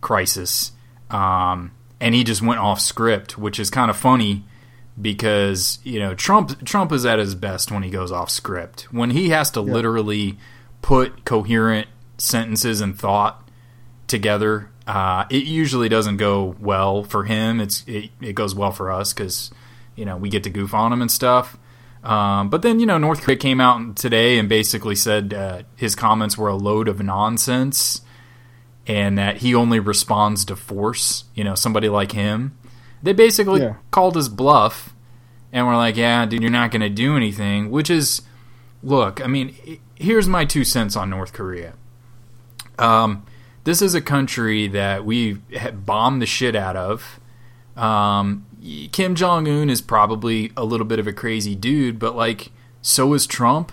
[0.00, 0.72] crisis,
[1.10, 4.44] um, and he just went off script, which is kind of funny
[5.00, 8.92] because you know Trump Trump is at his best when he goes off script.
[8.92, 9.72] When he has to yeah.
[9.72, 10.38] literally
[10.80, 13.48] put coherent sentences and thought
[14.06, 17.60] together, uh, it usually doesn't go well for him.
[17.60, 19.50] It's it, it goes well for us because
[19.94, 21.56] you know we get to goof on him and stuff.
[22.02, 25.94] Um, but then you know North Korea came out today and basically said uh, his
[25.94, 28.00] comments were a load of nonsense,
[28.86, 31.24] and that he only responds to force.
[31.34, 32.58] You know somebody like him.
[33.02, 33.74] They basically yeah.
[33.90, 34.94] called his bluff,
[35.52, 37.70] and we're like, yeah, dude, you're not going to do anything.
[37.70, 38.22] Which is,
[38.82, 41.74] look, I mean, here's my two cents on North Korea.
[42.78, 43.24] Um,
[43.64, 45.34] this is a country that we
[45.72, 47.20] bombed the shit out of.
[47.76, 48.46] Um,
[48.92, 53.12] Kim Jong Un is probably a little bit of a crazy dude, but like so
[53.14, 53.72] is Trump,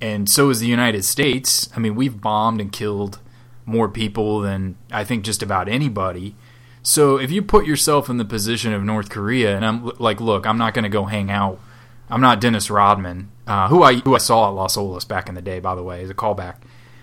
[0.00, 1.68] and so is the United States.
[1.74, 3.18] I mean, we've bombed and killed
[3.64, 6.34] more people than I think just about anybody.
[6.82, 10.46] So if you put yourself in the position of North Korea, and I'm like, look,
[10.46, 11.58] I'm not going to go hang out.
[12.08, 15.34] I'm not Dennis Rodman, uh, who I who I saw at Las Olas back in
[15.34, 16.56] the day, by the way, as a callback.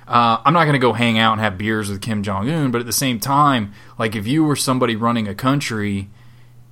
[0.07, 2.71] Uh, I'm not going to go hang out and have beers with Kim Jong Un,
[2.71, 6.09] but at the same time, like if you were somebody running a country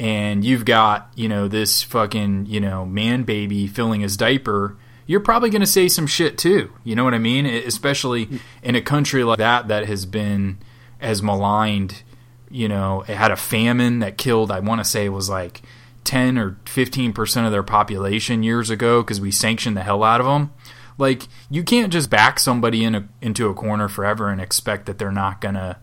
[0.01, 5.19] and you've got you know this fucking you know man baby filling his diaper, you're
[5.19, 6.73] probably going to say some shit too.
[6.83, 7.45] You know what I mean?
[7.45, 8.27] Especially
[8.63, 10.57] in a country like that that has been
[10.99, 12.01] as maligned.
[12.49, 14.51] You know, it had a famine that killed.
[14.51, 15.61] I want to say it was like
[16.03, 20.19] 10 or 15 percent of their population years ago because we sanctioned the hell out
[20.19, 20.51] of them
[20.97, 24.97] like you can't just back somebody in a, into a corner forever and expect that
[24.97, 25.79] they're not gonna,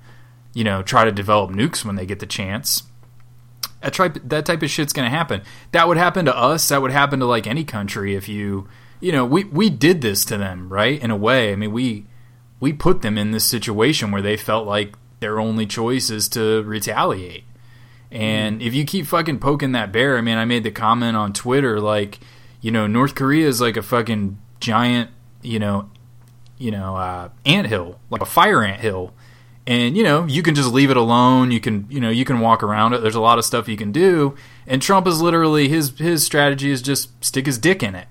[0.54, 2.82] you know, try to develop nukes when they get the chance.
[3.80, 5.42] That type that type of shit's gonna happen.
[5.72, 6.68] That would happen to us.
[6.68, 8.68] That would happen to like any country if you,
[9.00, 11.00] you know, we we did this to them, right?
[11.00, 12.06] In a way, I mean, we
[12.60, 16.62] we put them in this situation where they felt like their only choice is to
[16.62, 17.44] retaliate.
[18.10, 21.32] And if you keep fucking poking that bear, I mean, I made the comment on
[21.32, 22.20] Twitter like,
[22.60, 25.10] you know, North Korea is like a fucking giant,
[25.42, 25.90] you know,
[26.56, 29.12] you know, uh, ant hill, like a fire ant hill.
[29.68, 31.50] And you know, you can just leave it alone.
[31.50, 33.02] You can, you know, you can walk around it.
[33.02, 34.34] There's a lot of stuff you can do.
[34.66, 38.08] And Trump is literally his his strategy is just stick his dick in it.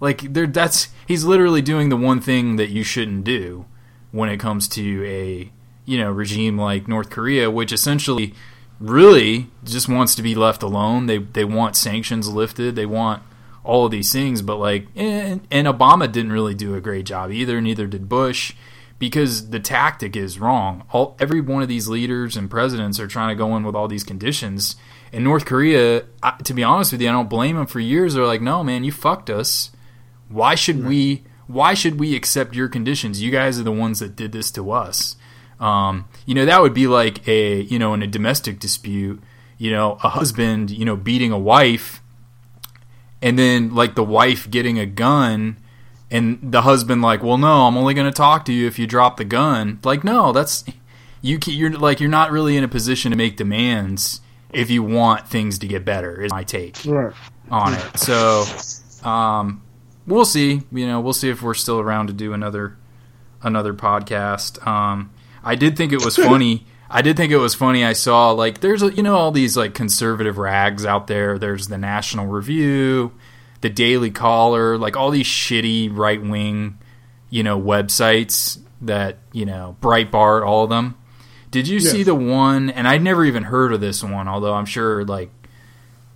[0.00, 3.64] Like there, that's he's literally doing the one thing that you shouldn't do
[4.10, 5.52] when it comes to a
[5.84, 8.34] you know regime like North Korea, which essentially
[8.80, 11.06] really just wants to be left alone.
[11.06, 12.74] They they want sanctions lifted.
[12.74, 13.22] They want
[13.62, 17.30] all of these things, but like, and, and Obama didn't really do a great job
[17.30, 17.60] either.
[17.60, 18.54] Neither did Bush,
[18.98, 20.84] because the tactic is wrong.
[20.92, 23.88] All every one of these leaders and presidents are trying to go in with all
[23.88, 24.76] these conditions.
[25.12, 28.14] In North Korea, I, to be honest with you, I don't blame them for years.
[28.14, 29.70] They're like, no, man, you fucked us.
[30.28, 30.88] Why should right.
[30.88, 31.24] we?
[31.46, 33.22] Why should we accept your conditions?
[33.22, 35.16] You guys are the ones that did this to us.
[35.58, 39.22] Um, you know, that would be like a, you know, in a domestic dispute,
[39.56, 42.02] you know, a husband, you know, beating a wife
[43.20, 45.56] and then like the wife getting a gun
[46.10, 48.86] and the husband like well no i'm only going to talk to you if you
[48.86, 50.64] drop the gun like no that's
[51.20, 54.20] you you're like you're not really in a position to make demands
[54.52, 57.14] if you want things to get better is my take right.
[57.50, 58.44] on it so
[59.06, 59.62] um
[60.06, 62.76] we'll see you know we'll see if we're still around to do another
[63.42, 65.10] another podcast um
[65.44, 67.84] i did think it was funny I did think it was funny.
[67.84, 71.38] I saw like there's you know all these like conservative rags out there.
[71.38, 73.12] There's the National Review,
[73.60, 76.78] the Daily Caller, like all these shitty right wing,
[77.30, 80.96] you know, websites that you know Breitbart, all of them.
[81.50, 81.90] Did you yes.
[81.90, 82.70] see the one?
[82.70, 85.30] And I'd never even heard of this one, although I'm sure like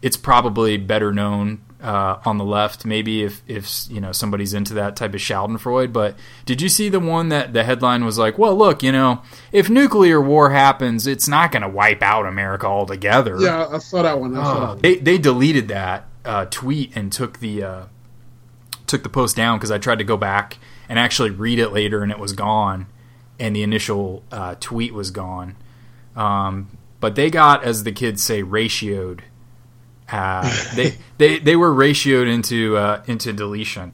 [0.03, 4.75] it's probably better known uh, on the left, maybe if if you know somebody's into
[4.75, 5.93] that type of Schadenfreude.
[5.93, 9.23] But did you see the one that the headline was like, "Well, look, you know,
[9.51, 14.03] if nuclear war happens, it's not going to wipe out America altogether." Yeah, I saw
[14.03, 14.37] that one.
[14.37, 17.85] I saw uh, They they deleted that uh, tweet and took the uh,
[18.87, 20.59] took the post down because I tried to go back
[20.89, 22.87] and actually read it later, and it was gone,
[23.39, 25.57] and the initial uh, tweet was gone.
[26.15, 29.21] Um, but they got, as the kids say, ratioed.
[30.11, 33.93] Uh, they they they were ratioed into uh, into deletion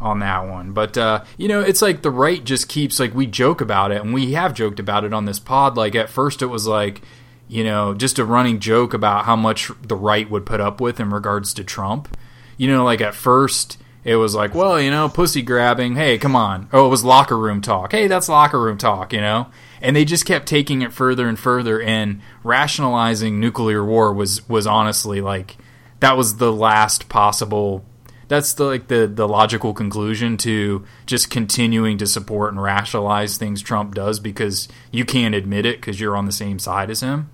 [0.00, 0.72] on that one.
[0.72, 4.02] But uh, you know, it's like the right just keeps like we joke about it,
[4.02, 5.76] and we have joked about it on this pod.
[5.76, 7.02] Like at first, it was like
[7.48, 11.00] you know just a running joke about how much the right would put up with
[11.00, 12.16] in regards to Trump.
[12.56, 13.78] You know, like at first.
[14.04, 15.96] It was like, well, you know, pussy grabbing.
[15.96, 16.68] Hey, come on.
[16.74, 17.92] Oh, it was locker room talk.
[17.92, 19.46] Hey, that's locker room talk, you know?
[19.80, 24.66] And they just kept taking it further and further and rationalizing nuclear war was was
[24.66, 25.56] honestly like
[26.00, 27.82] that was the last possible
[28.28, 33.62] that's the like the the logical conclusion to just continuing to support and rationalize things
[33.62, 37.30] Trump does because you can't admit it because you're on the same side as him.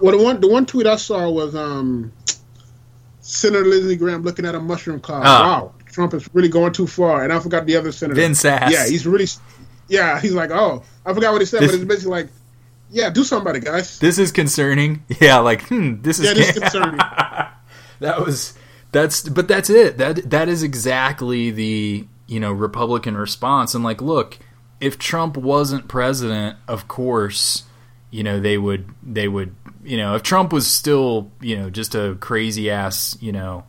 [0.00, 2.12] Well, the one the one tweet I saw was um,
[3.20, 5.22] Senator Lindsey Graham looking at a mushroom cloud.
[5.24, 5.42] Ah.
[5.60, 7.24] Wow, Trump is really going too far.
[7.24, 8.20] And I forgot the other senator.
[8.20, 8.70] Ben Sasse.
[8.70, 9.26] Yeah, he's really.
[9.88, 12.28] Yeah, he's like, oh, I forgot what he said, This- but it's basically like,
[12.90, 13.98] yeah, do something about it, guys.
[13.98, 15.02] This is concerning.
[15.20, 16.96] Yeah, like hmm, this is Yeah, this is concerning.
[18.00, 18.54] that was
[18.92, 24.00] that's but that's it that that is exactly the you know republican response and like
[24.00, 24.38] look
[24.80, 27.64] if trump wasn't president of course
[28.10, 31.94] you know they would they would you know if trump was still you know just
[31.94, 33.64] a crazy ass you know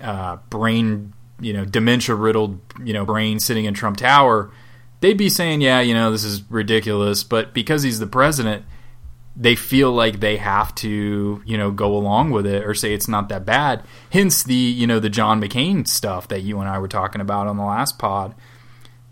[0.00, 4.50] uh, brain you know dementia riddled you know brain sitting in trump tower
[5.00, 8.64] they'd be saying yeah you know this is ridiculous but because he's the president
[9.36, 13.06] they feel like they have to, you know, go along with it or say it's
[13.06, 13.84] not that bad.
[14.10, 17.46] Hence the, you know, the John McCain stuff that you and I were talking about
[17.46, 18.34] on the last pod.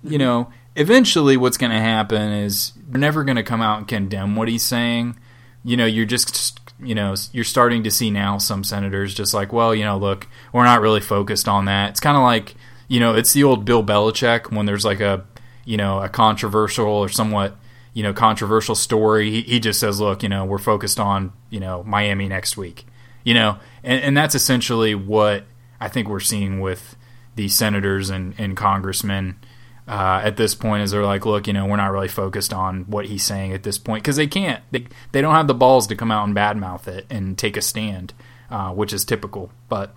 [0.03, 3.89] You know, eventually what's going to happen is they're never going to come out and
[3.89, 5.19] condemn what he's saying.
[5.65, 9.53] You know, you're just, you know, you're starting to see now some senators just like,
[9.53, 11.91] well, you know, look, we're not really focused on that.
[11.91, 12.55] It's kind of like,
[12.89, 15.25] you know, it's the old Bill Belichick when there's like a,
[15.65, 17.57] you know, a controversial or somewhat
[17.95, 21.61] you know controversial story he, he just says look you know we're focused on you
[21.61, 22.85] know miami next week
[23.23, 25.45] you know and, and that's essentially what
[25.81, 26.97] i think we're seeing with
[27.37, 29.37] the senators and, and congressmen
[29.87, 32.85] uh, at this point is they're like look you know we're not really focused on
[32.85, 35.87] what he's saying at this point because they can't they, they don't have the balls
[35.87, 38.13] to come out and badmouth it and take a stand
[38.51, 39.95] uh, which is typical but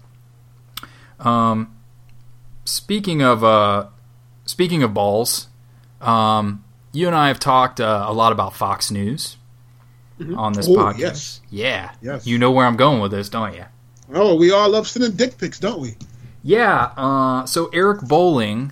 [1.19, 1.76] um,
[2.65, 3.88] speaking of uh,
[4.45, 5.47] speaking of balls
[6.02, 9.38] um, you and I have talked uh, a lot about Fox News
[10.36, 10.97] on this Oh, podcast.
[11.00, 11.41] yes.
[11.50, 11.91] Yeah.
[12.02, 12.26] Yes.
[12.28, 13.65] You know where I'm going with this, don't you?
[14.13, 15.95] Oh, we all love sending dick pics, don't we?
[16.43, 16.91] Yeah.
[16.97, 18.71] Uh, so Eric Bolling,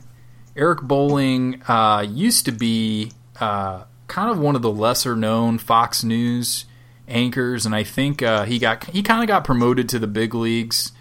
[0.56, 6.04] Eric Bolling uh, used to be uh, kind of one of the lesser known Fox
[6.04, 6.66] News
[7.08, 10.34] anchors, and I think uh, he got he kind of got promoted to the big
[10.34, 10.92] leagues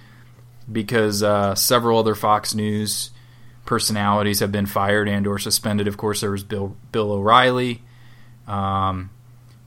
[0.71, 3.11] because uh, several other Fox News
[3.64, 5.87] personalities have been fired and or suspended.
[5.87, 7.83] Of course, there was Bill Bill O'Reilly,
[8.49, 9.11] um,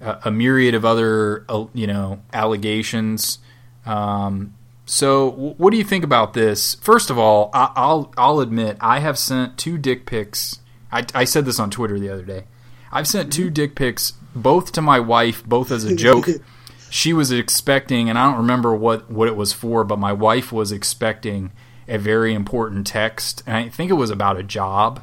[0.01, 3.39] a, a myriad of other uh, you know allegations.
[3.85, 4.53] Um,
[4.89, 6.75] so, what do you think about this?
[6.75, 10.61] First of all, I, I'll I'll admit I have sent two dick pics.
[10.89, 12.45] I, I said this on Twitter the other day.
[12.89, 16.27] I've sent two dick pics, both to my wife, both as a joke.
[16.89, 20.53] she was expecting, and I don't remember what what it was for, but my wife
[20.53, 21.51] was expecting
[21.89, 25.01] a very important text, and I think it was about a job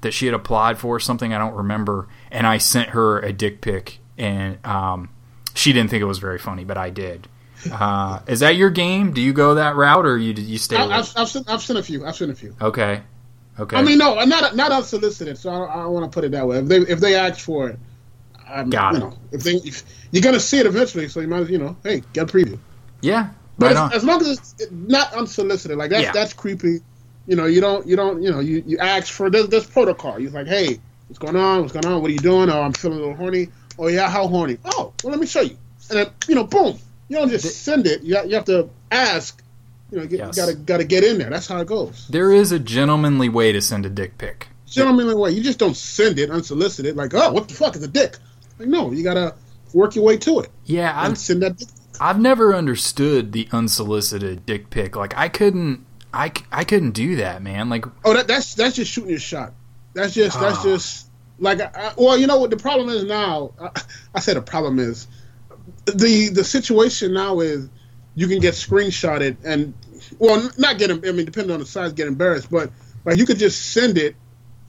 [0.00, 3.60] that she had applied for, something I don't remember, and I sent her a dick
[3.60, 5.10] pic, and um,
[5.54, 7.28] she didn't think it was very funny, but I did.
[7.70, 9.12] Uh, is that your game?
[9.12, 10.76] Do you go that route, or you you stay?
[10.76, 12.06] I, I've, I've, sent a few.
[12.06, 12.54] I've sent a few.
[12.60, 13.02] Okay,
[13.58, 13.76] okay.
[13.76, 15.36] I mean, no, not not unsolicited.
[15.38, 16.58] So I don't, I don't want to put it that way.
[16.58, 17.78] If they if they ask for it,
[18.48, 19.00] I'm, Got you it.
[19.00, 21.76] know, if they if, you're gonna see it eventually, so you might as you know,
[21.82, 22.58] hey, get a preview.
[23.00, 26.12] yeah, But right as, as long as it's not unsolicited, like that's Yeah.
[26.12, 26.80] that's creepy.
[27.26, 30.18] You know, you don't you don't you know you, you ask for this there's protocol.
[30.18, 31.60] You're like, hey, what's going on?
[31.60, 32.00] What's going on?
[32.02, 32.50] What are you doing?
[32.50, 33.48] Oh, I'm feeling a little horny.
[33.78, 34.58] Oh yeah, how horny?
[34.64, 35.56] Oh, well, let me show you.
[35.90, 36.78] And then you know, boom.
[37.10, 38.02] You don't just send it.
[38.02, 39.42] You, you have to ask.
[39.90, 40.36] You know, get, Yes.
[40.36, 41.28] you gotta gotta get in there.
[41.28, 42.06] That's how it goes.
[42.08, 44.46] There is a gentlemanly way to send a dick pic.
[44.66, 45.32] Gentlemanly way.
[45.32, 46.94] You just don't send it unsolicited.
[46.96, 48.16] Like, oh, what the fuck is a dick?
[48.60, 49.34] Like, no, you gotta
[49.74, 51.56] work your way to it Yeah, I've send that.
[51.56, 51.68] Dick.
[52.00, 54.94] I've never understood the unsolicited dick pic.
[54.94, 57.68] Like I couldn't, I, I couldn't do that, man.
[57.68, 59.52] Like Oh, that, that's that's just shooting your shot.
[59.94, 60.62] That's just that's Ah.
[60.62, 61.08] just
[61.40, 63.50] like I, I- well, you know what the problem is now.
[63.60, 63.70] I,
[64.14, 65.08] I said the problem is
[65.86, 67.68] the the situation now is
[68.14, 69.74] you can get screenshotted and
[70.18, 70.90] well, not get.
[70.90, 72.70] I mean, depending on the size, get embarrassed, but
[73.04, 74.16] like you could just send it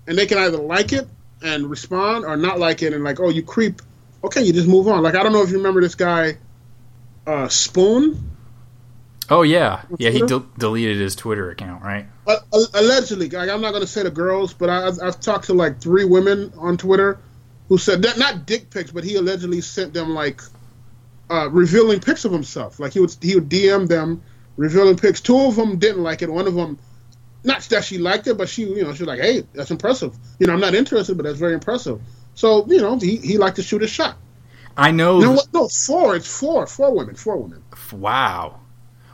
[0.08, 1.08] and they can either like it
[1.42, 3.82] and respond or not like it and like, oh, you creep.
[4.24, 5.02] Okay, you just move on.
[5.04, 6.38] Like I don't know if you remember this guy,
[7.26, 8.32] uh, Spoon.
[9.30, 10.10] Oh yeah, yeah.
[10.10, 12.06] He del- deleted his Twitter account, right?
[12.28, 12.38] Uh,
[12.74, 15.54] allegedly, like, I'm not going to say the girls, but I, I've, I've talked to
[15.54, 17.18] like three women on Twitter
[17.70, 20.42] who said that not dick pics, but he allegedly sent them like
[21.32, 22.80] uh, revealing pics of himself.
[22.80, 24.22] Like he would he would DM them
[24.58, 25.22] revealing pics.
[25.22, 26.32] Two of them didn't like it.
[26.32, 26.78] One of them,
[27.44, 30.16] not that she liked it, but she you know she was like, hey, that's impressive.
[30.40, 32.02] You know, I'm not interested, but that's very impressive.
[32.36, 34.18] So you know, he he liked to shoot a shot.
[34.78, 35.20] I know.
[35.32, 35.54] What?
[35.54, 36.16] No, four.
[36.16, 36.66] It's four.
[36.66, 37.16] Four women.
[37.16, 37.62] Four women.
[37.92, 38.60] Wow.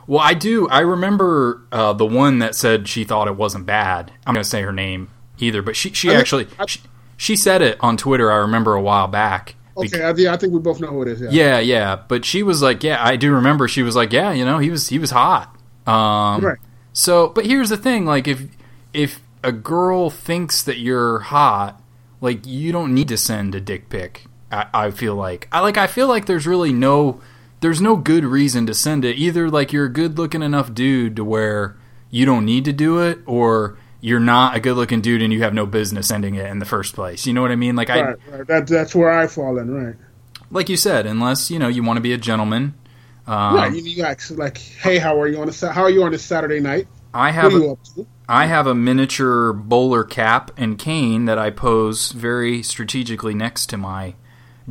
[0.06, 0.68] Well, I do.
[0.68, 4.12] I remember uh, the one that said she thought it wasn't bad.
[4.26, 6.80] I'm going to say her name either, but she she I- actually I- she,
[7.16, 8.30] she said it on Twitter.
[8.30, 9.56] I remember a while back.
[9.78, 11.20] Okay, I, yeah, I think we both know who it is.
[11.20, 11.28] Yeah.
[11.30, 11.96] Yeah, yeah.
[11.96, 13.68] But she was like, yeah, I do remember.
[13.68, 15.54] She was like, yeah, you know, he was he was hot.
[15.86, 16.58] Um, Right.
[16.92, 18.48] So, but here's the thing: like, if
[18.92, 21.80] if a girl thinks that you're hot,
[22.20, 24.24] like, you don't need to send a dick pic.
[24.50, 27.20] I, I feel like I like I feel like there's really no
[27.60, 29.16] there's no good reason to send it.
[29.16, 31.76] Either like you're a good looking enough dude to where
[32.10, 35.42] you don't need to do it, or you're not a good looking dude and you
[35.42, 37.26] have no business sending it in the first place.
[37.26, 37.76] You know what I mean?
[37.76, 38.46] Like I Right, right.
[38.46, 39.96] That, that's where I fall in, right?
[40.50, 42.74] like you said, unless you know you want to be a gentleman.
[43.26, 43.74] Um, right.
[43.74, 46.24] You, you ask like, hey, how are you on a how are you on this
[46.24, 46.88] Saturday night?
[47.12, 48.06] I have a, you up to?
[48.28, 53.76] I have a miniature bowler cap and cane that I pose very strategically next to
[53.76, 54.14] my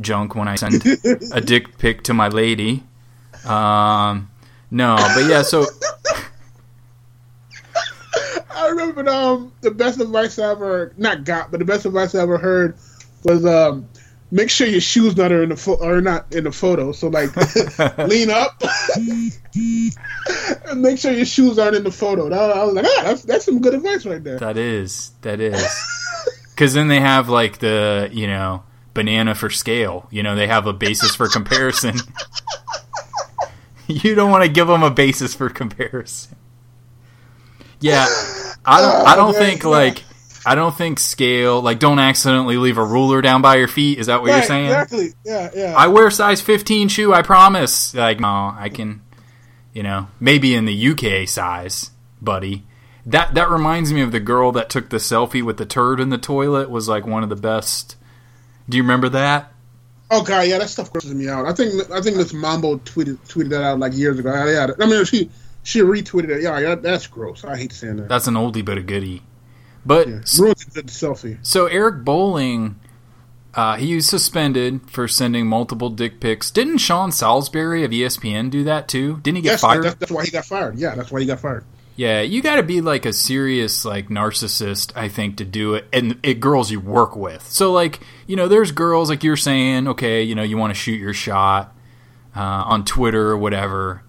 [0.00, 0.84] junk when I send
[1.32, 2.84] a dick pic to my lady.
[3.44, 4.30] Um,
[4.70, 5.66] no, but yeah, so
[8.58, 12.20] I remember um the best advice I ever not got, but the best advice I
[12.22, 12.76] ever heard
[13.24, 13.88] was um
[14.30, 16.92] make sure your shoes not are in the fo- are not in the photo.
[16.92, 17.34] So like
[17.98, 18.60] lean up
[19.54, 22.28] and make sure your shoes aren't in the photo.
[22.28, 24.38] That- I was like, ah, that's that's some good advice right there.
[24.38, 25.64] that is that is
[26.50, 28.62] because then they have like the you know
[28.94, 30.08] banana for scale.
[30.10, 31.94] You know they have a basis for comparison.
[33.86, 36.36] you don't want to give them a basis for comparison.
[37.80, 38.06] Yeah,
[38.64, 39.06] I don't.
[39.06, 40.04] I don't think like.
[40.46, 43.98] I don't think scale like don't accidentally leave a ruler down by your feet.
[43.98, 44.66] Is that what right, you're saying?
[44.66, 45.08] exactly.
[45.22, 45.74] Yeah, yeah.
[45.76, 47.12] I wear size 15 shoe.
[47.12, 47.92] I promise.
[47.94, 49.02] Like no, I can.
[49.74, 51.90] You know, maybe in the UK size,
[52.22, 52.64] buddy.
[53.04, 56.08] That that reminds me of the girl that took the selfie with the turd in
[56.08, 56.70] the toilet.
[56.70, 57.96] Was like one of the best.
[58.68, 59.52] Do you remember that?
[60.10, 61.46] oh god, yeah, that stuff grosses me out.
[61.46, 64.32] I think I think this Mambo tweeted tweeted that out like years ago.
[64.32, 65.30] Yeah, I mean she
[65.68, 66.42] she retweeted it.
[66.42, 67.44] Yeah, that's gross.
[67.44, 68.08] I hate saying that.
[68.08, 69.22] That's an oldie but a goodie.
[69.84, 70.14] But yeah.
[70.38, 71.38] Ruins a good selfie.
[71.42, 72.80] So Eric Bolling,
[73.54, 76.50] uh, he was suspended for sending multiple dick pics.
[76.50, 79.18] Didn't Sean Salisbury of ESPN do that too?
[79.22, 79.84] Didn't he get Yes, fired?
[79.84, 80.78] that's, that's why he got fired.
[80.78, 81.64] Yeah, that's why he got fired.
[81.96, 85.86] yeah, you got to be like a serious like narcissist, I think, to do it.
[85.92, 87.46] And it girls you work with.
[87.46, 90.74] So like you know, there's girls like you're saying, okay, you know, you want to
[90.80, 91.74] shoot your shot
[92.34, 94.02] uh, on Twitter or whatever.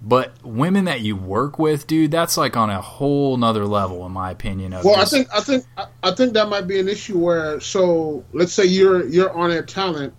[0.00, 4.12] But women that you work with, dude, that's like on a whole nother level, in
[4.12, 4.72] my opinion.
[4.72, 5.64] Of Well, I think I think
[6.02, 9.62] I- think that might be an issue where so let's say you're you're on air
[9.62, 10.14] talent,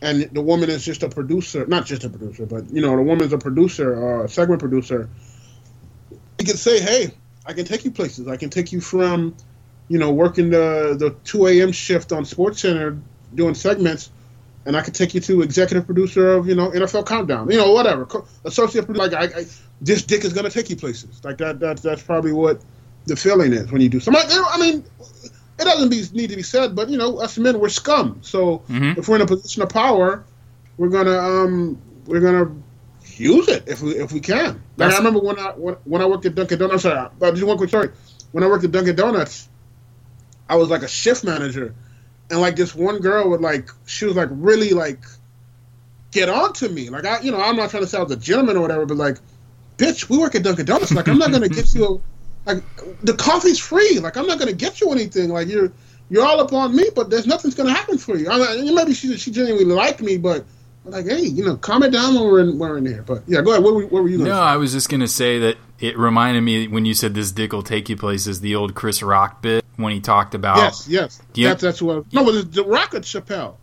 [0.00, 3.02] and the woman is just a producer, not just a producer, but you know the
[3.02, 5.08] woman's a producer or a segment producer.
[6.38, 7.12] You can say, "Hey,
[7.44, 8.26] I can take you places.
[8.26, 9.34] I can take you from,
[9.88, 11.72] you know, working the the two a.m.
[11.72, 12.96] shift on Sports Center
[13.34, 14.10] doing segments."
[14.66, 17.72] And I could take you to executive producer of you know NFL Countdown, you know
[17.72, 18.08] whatever,
[18.44, 19.08] associate producer.
[19.10, 19.44] Like I, I,
[19.82, 21.20] this dick is gonna take you places.
[21.22, 21.60] Like that.
[21.60, 22.60] That that's probably what
[23.06, 24.22] the feeling is when you do something.
[24.26, 24.82] I mean,
[25.58, 28.18] it doesn't be, need to be said, but you know, us men we're scum.
[28.22, 28.96] So Mhm.
[28.96, 30.24] if we're in a position of power,
[30.78, 32.50] we're gonna um we're gonna
[33.16, 34.46] use it if we if we can.
[34.46, 36.84] Like That's- I remember when I when, when I worked at Dunkin' Donuts.
[36.84, 37.90] Sorry, but just one quick story.
[38.32, 39.46] When I worked at Dunkin' Donuts,
[40.48, 41.74] I was like a shift manager,
[42.30, 45.04] and like this one girl would like she was like really like
[46.10, 46.90] get on to me.
[46.90, 48.96] Like I you know I'm not trying to I was a gentleman or whatever, but
[48.96, 49.18] like
[49.76, 50.92] bitch, we work at Dunkin' Donuts.
[50.92, 51.84] Like I'm not gonna get you
[52.46, 52.62] a like
[53.02, 53.98] the coffee's free.
[54.00, 55.30] Like I'm not gonna get you anything.
[55.30, 55.72] Like you're
[56.10, 58.28] you're all up on me, but there's nothing's gonna happen for you.
[58.30, 60.44] I maybe she she genuinely liked me, but
[60.84, 63.02] like, hey, you know, calm it down when we're in, when we're in there.
[63.02, 63.64] But yeah, go ahead.
[63.64, 64.18] What were, what were you?
[64.18, 64.32] No?
[64.40, 67.62] I was just gonna say that it reminded me when you said this dick will
[67.62, 68.40] take you places.
[68.40, 70.58] The old Chris Rock bit when he talked about.
[70.58, 71.22] Yes, yes.
[71.34, 72.12] You- that's that's what.
[72.12, 73.56] No, but it's the Rocket Chappelle.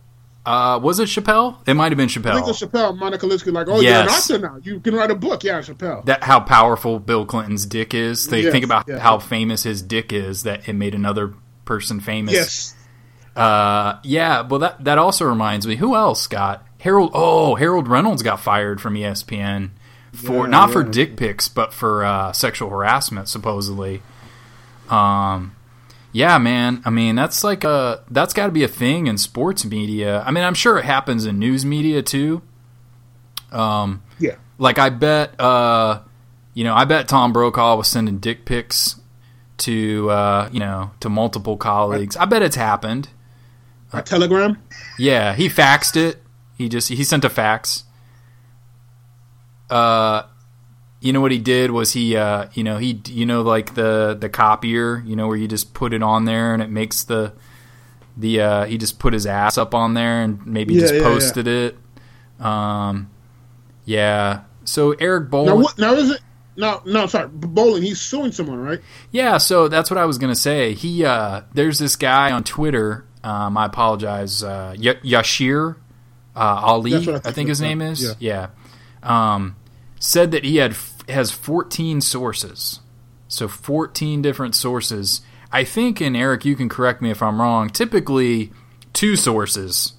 [0.44, 1.56] Uh, was it Chappelle?
[1.68, 2.32] It might have been Chappelle.
[2.32, 2.50] I think Chappelle.
[2.50, 2.98] it's Chappelle.
[2.98, 4.28] Monica Lewinsky like, oh, Yes.
[4.28, 4.60] you're an author now.
[4.72, 5.44] You can write a book.
[5.44, 6.04] Yeah, Chappelle.
[6.06, 8.26] that how powerful Bill Clinton's dick is.
[8.26, 9.00] They Yes, think about yes.
[9.00, 12.34] how famous his dick is that it made another person famous.
[12.34, 12.74] yes.
[13.36, 14.40] Uh, yeah.
[14.42, 15.76] Well, that that also reminds me.
[15.76, 17.10] Who else got Harold?
[17.14, 19.70] Oh, Harold Reynolds got fired from ESPN
[20.12, 24.02] for Yeah, not for dick pics, but for uh, sexual harassment, supposedly.
[24.90, 25.54] Um,
[26.12, 26.82] yeah, man.
[26.84, 30.22] I mean, that's like a that's got to be a thing in sports media.
[30.26, 32.42] I mean, I'm sure it happens in news media too.
[33.50, 34.36] Um, Yeah.
[34.58, 36.00] like I bet uh
[36.54, 38.96] you know, I bet Tom Brokaw was sending dick pics
[39.58, 42.16] to uh, you know to multiple colleagues.
[42.16, 43.08] I bet it's happened.
[43.92, 44.58] A telegram.
[44.98, 46.21] Yeah, he faxed it.
[46.62, 47.84] He just he sent a fax.
[49.70, 50.24] Uh,
[51.00, 54.16] you know what he did was he uh, you know he you know like the
[54.18, 57.32] the copier you know where you just put it on there and it makes the
[58.16, 61.00] the uh, he just put his ass up on there and maybe Yeah, just yeah,
[61.00, 61.06] yeah.
[61.06, 61.76] posted it.
[62.38, 63.10] Um,
[63.84, 64.42] yeah.
[64.64, 66.20] So Eric Now, what, now is it?
[66.54, 67.28] No, no, sorry.
[67.28, 67.82] Bolling.
[67.82, 68.80] He's suing someone, right?
[69.10, 70.74] Yeah, so that's what I was gonna say.
[70.74, 73.06] He uh, there's this guy on Twitter.
[73.24, 75.76] Um, I apologize, uh, y- Yashar
[76.36, 76.90] uh, Ali.
[76.92, 78.02] That's what I I think think his name is.
[78.02, 78.48] yeah.
[79.02, 79.34] Yeah.
[79.34, 79.56] Um,
[79.98, 80.76] said that he had
[81.08, 82.80] has 14 sources,
[83.28, 85.20] so 14 different sources.
[85.52, 87.68] I think, and Eric, you can correct me if I'm wrong.
[87.68, 88.52] Typically,
[88.92, 89.92] two sources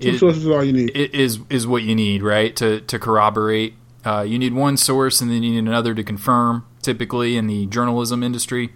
[0.00, 0.90] Two i- sources is all you need.
[0.94, 2.54] i- is is what you need, right?
[2.56, 3.74] To to corroborate.
[4.04, 6.64] Uh, you need one source, and then you need another to confirm.
[6.82, 8.72] Typically, in the journalism industry,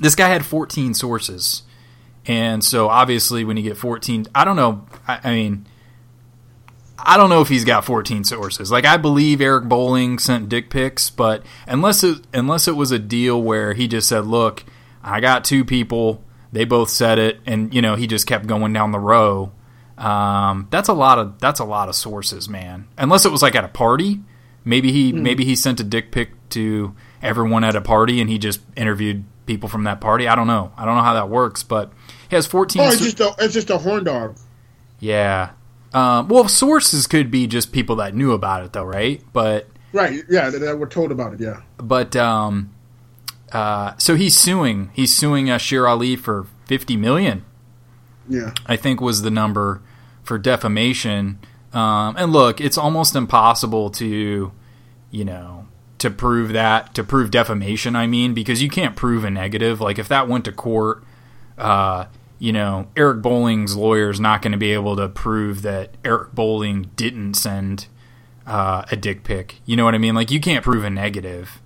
[0.00, 1.62] this guy had 14 sources,
[2.26, 4.86] and so obviously, when you get 14, I don't know.
[5.08, 5.66] I, I mean,
[6.98, 8.70] I don't know if he's got 14 sources.
[8.72, 12.98] Like, I believe Eric Bolling sent dick pics, but unless it unless it was a
[12.98, 14.64] deal where he just said, "Look,
[15.02, 16.22] I got two people."
[16.52, 19.52] They both said it, and you know he just kept going down the row.
[19.96, 22.88] Um, that's a lot of that's a lot of sources, man.
[22.96, 24.20] Unless it was like at a party,
[24.64, 28.38] maybe he maybe he sent a dick pic to everyone at a party, and he
[28.38, 30.26] just interviewed people from that party.
[30.28, 30.72] I don't know.
[30.76, 31.92] I don't know how that works, but
[32.28, 32.82] he has 14.
[32.82, 34.36] Oh, it's so- just a it's just a horn dog.
[35.00, 35.50] yeah.
[35.92, 39.22] Um, well, sources could be just people that knew about it, though, right?
[39.32, 40.22] But Right.
[40.28, 41.40] Yeah, that, that we're told about it.
[41.40, 41.62] Yeah.
[41.78, 42.74] but um,
[43.52, 44.90] uh, so he's suing.
[44.92, 47.44] He's suing uh, Shir Ali for 50 million.
[48.28, 48.52] Yeah.
[48.66, 49.80] I think was the number
[50.22, 51.38] for defamation.
[51.72, 54.52] Um, and look, it's almost impossible to,
[55.10, 55.66] you know,
[55.98, 57.96] to prove that to prove defamation.
[57.96, 59.80] I mean, because you can't prove a negative.
[59.80, 61.02] Like if that went to court,
[61.56, 62.04] uh,
[62.38, 66.32] you know, Eric Bolling's lawyer is not going to be able to prove that Eric
[66.34, 67.86] Bolling didn't send
[68.46, 69.56] uh, a dick pic.
[69.66, 70.14] You know what I mean?
[70.14, 71.60] Like you can't prove a negative.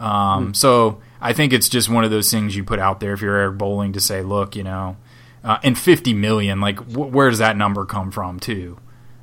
[0.00, 3.20] Um, So I think it's just one of those things you put out there if
[3.20, 4.96] you're Eric Bolling to say, look, you know,
[5.44, 8.78] uh, and 50 million, like wh- where does that number come from too?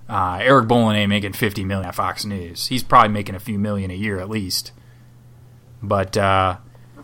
[0.10, 2.68] Uh, Eric Bolling ain't making 50 million at Fox News.
[2.68, 4.72] He's probably making a few million a year at least.
[5.82, 6.58] But uh,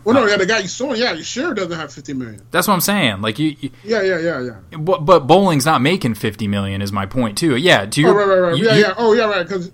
[0.04, 2.40] Well, no, yeah, the guy you suing, yeah, you sure doesn't have fifty million.
[2.50, 3.20] that's what I'm saying.
[3.22, 4.40] Like you, you Yeah, yeah, yeah,
[4.72, 4.78] yeah.
[4.78, 7.56] but, but Bolling's not making 50 million is my point too.
[7.56, 8.56] Yeah, to Oh, right, right, right.
[8.56, 8.94] you- yeah, you- yeah.
[8.96, 9.46] Oh, yeah, right.
[9.46, 9.70] Because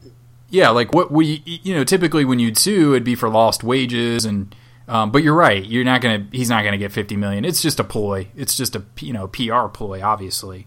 [0.51, 4.24] yeah, like what we you know typically when you'd sue it'd be for lost wages
[4.24, 4.55] and
[4.87, 7.79] um, but you're right you're not gonna he's not gonna get 50 million it's just
[7.79, 10.66] a ploy it's just a you know PR ploy obviously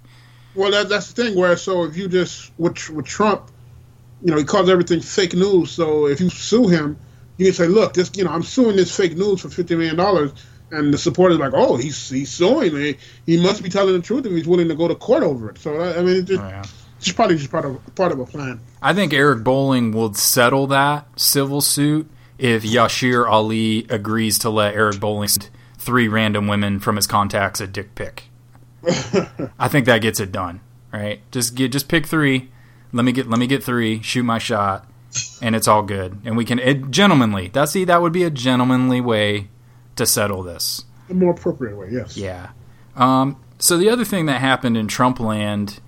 [0.53, 1.35] well, that, that's the thing.
[1.39, 3.49] Where so if you just with with Trump,
[4.21, 5.71] you know, he calls everything fake news.
[5.71, 6.97] So if you sue him,
[7.41, 9.95] you can say, look, this, you know, I'm suing this fake news for fifty million
[9.95, 10.31] dollars.
[10.73, 12.95] And the supporters like, oh, he's he's suing me.
[13.25, 15.57] He must be telling the truth if he's willing to go to court over it.
[15.57, 16.63] So I I mean, it's just, Oh, yeah.
[16.97, 18.61] it's probably just part of part of a plan.
[18.81, 24.73] I think Eric Bolling will settle that civil suit if Yashar Ali agrees to let
[24.73, 28.25] Eric Bolling send three random women from his contacts a dick pic.
[29.59, 30.61] I think that gets it done,
[30.93, 31.21] right?
[31.31, 32.49] Just get just pick three.
[32.93, 34.01] Let me get let me get three.
[34.01, 34.89] Shoot my shot,
[35.41, 36.19] and it's all good.
[36.25, 37.49] And we can it, gentlemanly.
[37.49, 39.49] That's see that would be a gentlemanly way
[39.95, 40.85] to settle this.
[41.09, 42.17] A more appropriate way, yes.
[42.17, 42.51] Yeah.
[42.95, 45.79] Um, so the other thing that happened in Trump land,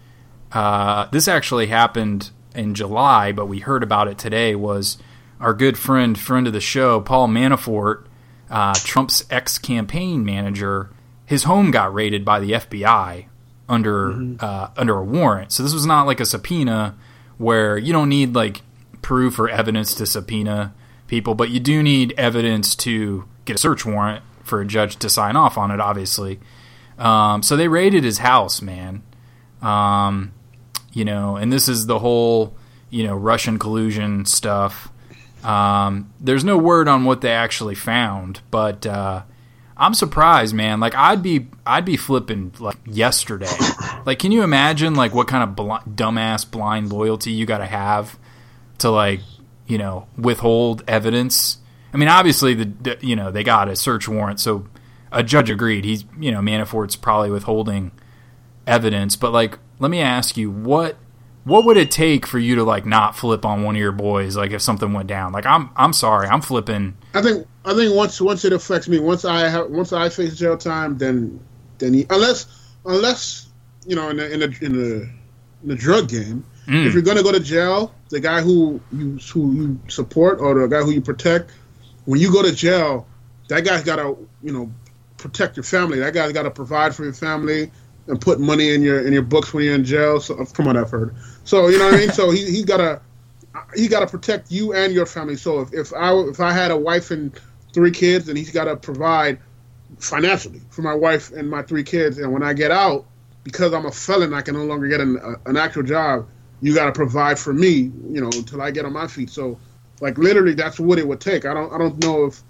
[0.51, 4.97] uh, this actually happened in July, but we heard about it today, was
[5.39, 8.05] our good friend, friend of the show, Paul Manafort,
[8.49, 10.91] uh, Trump's ex campaign manager,
[11.25, 13.25] his home got raided by the FBI
[13.67, 15.51] under uh, under a warrant.
[15.51, 16.95] So this was not like a subpoena
[17.37, 18.61] where you don't need like
[19.03, 20.73] proof or evidence to subpoena
[21.05, 25.09] people, but you do need evidence to get a search warrant for a judge to
[25.09, 25.79] sign off on it.
[25.79, 26.39] Obviously,
[26.97, 29.03] um, so they raided his house, man.
[29.61, 30.33] Um,
[30.91, 32.55] you know, and this is the whole
[32.89, 34.89] you know Russian collusion stuff.
[35.43, 39.23] Um, there's no word on what they actually found, but uh,
[39.75, 40.79] I'm surprised, man.
[40.79, 43.51] Like I'd be I'd be flipping like yesterday.
[44.05, 47.65] like, can you imagine like what kind of bl- dumbass blind loyalty you got to
[47.65, 48.17] have
[48.83, 49.19] to like
[49.67, 51.57] you know withhold evidence?
[51.93, 54.67] I mean, obviously the, you know they got a search warrant, so
[55.11, 55.83] a judge agreed.
[55.83, 57.91] He's you know Manafort's probably withholding
[58.67, 60.97] evidence, but like let me ask you what
[61.43, 64.37] what would it take for you to like not flip on one of your boys
[64.37, 67.95] like if something went down like i'm i'm sorry i'm flipping I think I think
[67.95, 71.39] once once it affects me, once I have once I face jail time, then
[71.77, 72.47] then he, unless
[72.85, 73.49] unless
[73.85, 75.09] you know in the in the in the,
[75.63, 76.87] in the drug game, Mm.
[76.87, 80.67] If you're gonna go to jail, the guy who you who you support or the
[80.67, 81.51] guy who you protect,
[82.05, 83.07] when you go to jail,
[83.49, 84.71] that guy's got to you know
[85.17, 85.99] protect your family.
[85.99, 87.71] That guy's got to provide for your family
[88.07, 90.19] and put money in your in your books when you're in jail.
[90.19, 92.09] So from what I've heard, so you know what I mean.
[92.13, 93.01] So he he got to
[93.75, 95.35] he got to protect you and your family.
[95.35, 97.37] So if, if I if I had a wife and
[97.73, 99.39] three kids, then he's got to provide
[99.99, 102.17] financially for my wife and my three kids.
[102.17, 103.05] And when I get out,
[103.43, 106.27] because I'm a felon, I can no longer get an, a, an actual job.
[106.63, 109.29] You got to provide for me, you know, until I get on my feet.
[109.29, 109.59] So,
[109.99, 111.45] like literally, that's what it would take.
[111.45, 112.41] I don't I don't know if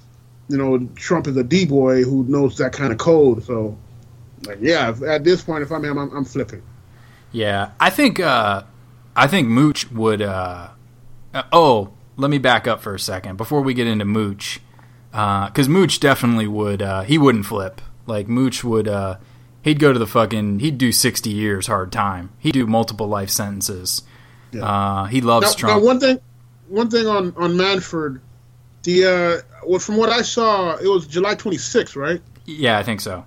[0.50, 3.44] you know Trump is a d boy who knows that kind of code.
[3.44, 3.76] So,
[4.46, 6.62] like, yeah, at this point, if I'm him, I'm, I'm flipping.
[7.32, 8.62] Yeah, I think uh,
[9.16, 10.22] I think Mooch would.
[10.22, 10.70] Uh,
[11.34, 14.62] uh, oh, let me back up for a second before we get into Mooch,
[15.10, 16.84] because uh, Mooch definitely would.
[16.84, 17.82] Uh, he wouldn't flip.
[18.06, 18.88] Like Mooch would.
[18.88, 19.18] Uh,
[19.64, 20.60] he'd go to the fucking.
[20.60, 22.30] He'd do sixty years hard time.
[22.38, 24.04] He'd do multiple life sentences.
[24.52, 24.66] Yeah.
[24.66, 25.82] Uh, he loves now, Trump.
[25.82, 26.20] Now one thing,
[26.68, 28.22] one thing on on Manafort
[28.84, 32.22] the uh, well, from what I saw, it was July 26th, right?
[32.46, 33.26] Yeah, I think so.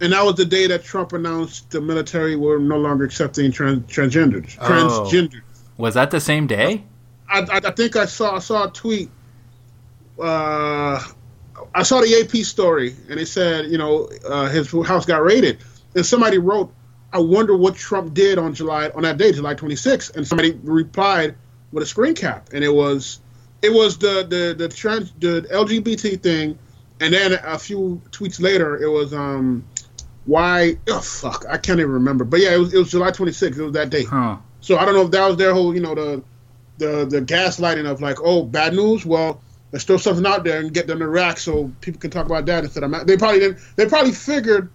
[0.00, 3.82] And that was the day that Trump announced the military were no longer accepting trans-
[3.92, 4.56] transgenders.
[4.60, 4.68] Oh.
[4.68, 5.42] Transgenders.
[5.76, 6.84] Was that the same day?
[7.28, 9.10] I, I, think I saw I saw a tweet.
[10.18, 11.02] Uh,
[11.74, 15.58] I saw the AP story, and it said, you know, uh, his house got raided,
[15.94, 16.72] and somebody wrote,
[17.12, 21.36] "I wonder what Trump did on July on that day, July 26th," and somebody replied
[21.72, 23.20] with a screen cap, and it was,
[23.62, 26.58] it was the the the trans the LGBT thing,
[27.00, 29.64] and then a few tweets later, it was um,
[30.26, 30.76] why?
[30.88, 33.58] Oh fuck, I can't even remember, but yeah, it was it was July 26th.
[33.58, 34.04] It was that day.
[34.04, 34.36] Huh.
[34.60, 36.22] So I don't know if that was their whole, you know, the
[36.78, 39.06] the the gaslighting of like, oh, bad news.
[39.06, 39.40] Well,
[39.72, 42.46] let's throw something out there and get them to react so people can talk about
[42.46, 43.58] that instead of they probably didn't.
[43.76, 44.70] They probably figured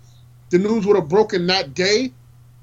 [0.49, 2.13] the news would have broken that day,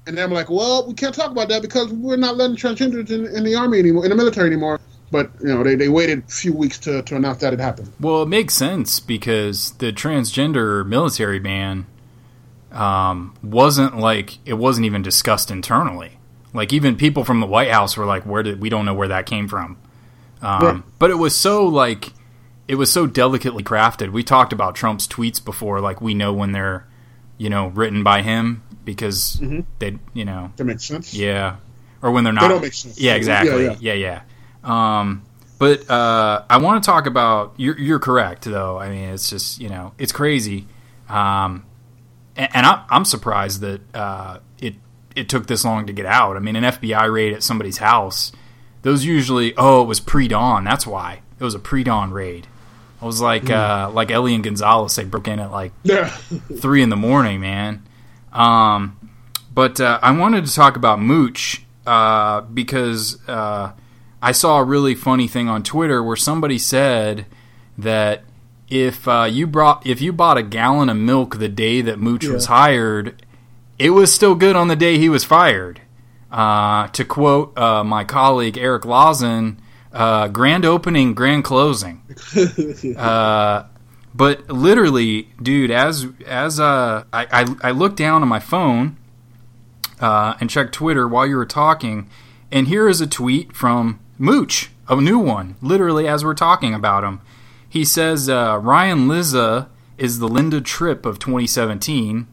[0.07, 3.25] and I'm like, well, we can't talk about that because we're not letting transgenders in,
[3.25, 4.79] in the army anymore, in the military anymore.
[5.11, 7.91] But you know, they, they waited a few weeks to, to announce that it happened.
[7.99, 11.85] Well, it makes sense because the transgender military ban
[12.71, 16.17] um, wasn't like it wasn't even discussed internally.
[16.51, 19.07] Like even people from the White House were like, "Where did we don't know where
[19.07, 19.77] that came from?"
[20.41, 20.83] Um, right.
[20.97, 22.11] But it was so like
[22.67, 24.11] it was so delicately crafted.
[24.11, 25.81] We talked about Trump's tweets before.
[25.81, 26.87] Like we know when they're
[27.37, 29.61] you know written by him because mm-hmm.
[29.79, 31.13] they you know that makes sense.
[31.13, 31.57] Yeah,
[32.01, 32.41] or when they're not.
[32.41, 32.99] They don't make sense.
[32.99, 33.65] Yeah, exactly.
[33.65, 33.93] Yeah, yeah.
[33.93, 34.21] yeah,
[34.63, 34.99] yeah.
[34.99, 35.23] Um,
[35.59, 37.53] but uh, I want to talk about.
[37.57, 38.79] You're, you're correct though.
[38.79, 40.67] I mean, it's just you know it's crazy.
[41.09, 41.65] Um,
[42.35, 44.75] and, and I, am surprised that uh, it
[45.15, 46.37] it took this long to get out.
[46.37, 48.31] I mean, an FBI raid at somebody's house,
[48.81, 50.63] those usually, oh, it was pre dawn.
[50.63, 52.47] That's why it was a pre dawn raid.
[53.03, 53.55] It was like mm.
[53.55, 54.95] uh, like Elian Gonzalez.
[54.95, 55.73] They broke in at like
[56.57, 57.85] three in the morning, man.
[58.31, 58.97] Um,
[59.53, 63.73] but uh, I wanted to talk about Mooch uh, because uh,
[64.21, 67.25] I saw a really funny thing on Twitter where somebody said
[67.77, 68.23] that
[68.69, 72.23] if uh, you brought if you bought a gallon of milk the day that Mooch
[72.23, 72.31] yeah.
[72.31, 73.21] was hired
[73.79, 75.81] it was still good on the day he was fired.
[76.31, 79.59] Uh, to quote uh, my colleague Eric Lawson,
[79.93, 82.01] uh, grand opening, grand closing.
[82.97, 83.65] Uh,
[84.15, 88.97] but literally, dude, as as uh, I, I, I looked down on my phone
[89.99, 92.07] uh, and checked Twitter while you were talking,
[92.51, 97.03] and here is a tweet from Mooch, a new one, literally as we're talking about
[97.03, 97.21] him.
[97.67, 102.27] He says Ryan Lizza is the Linda Tripp of 2017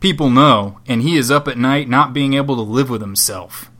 [0.00, 3.70] people know, and he is up at night not being able to live with himself.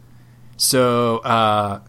[0.57, 1.81] So, uh,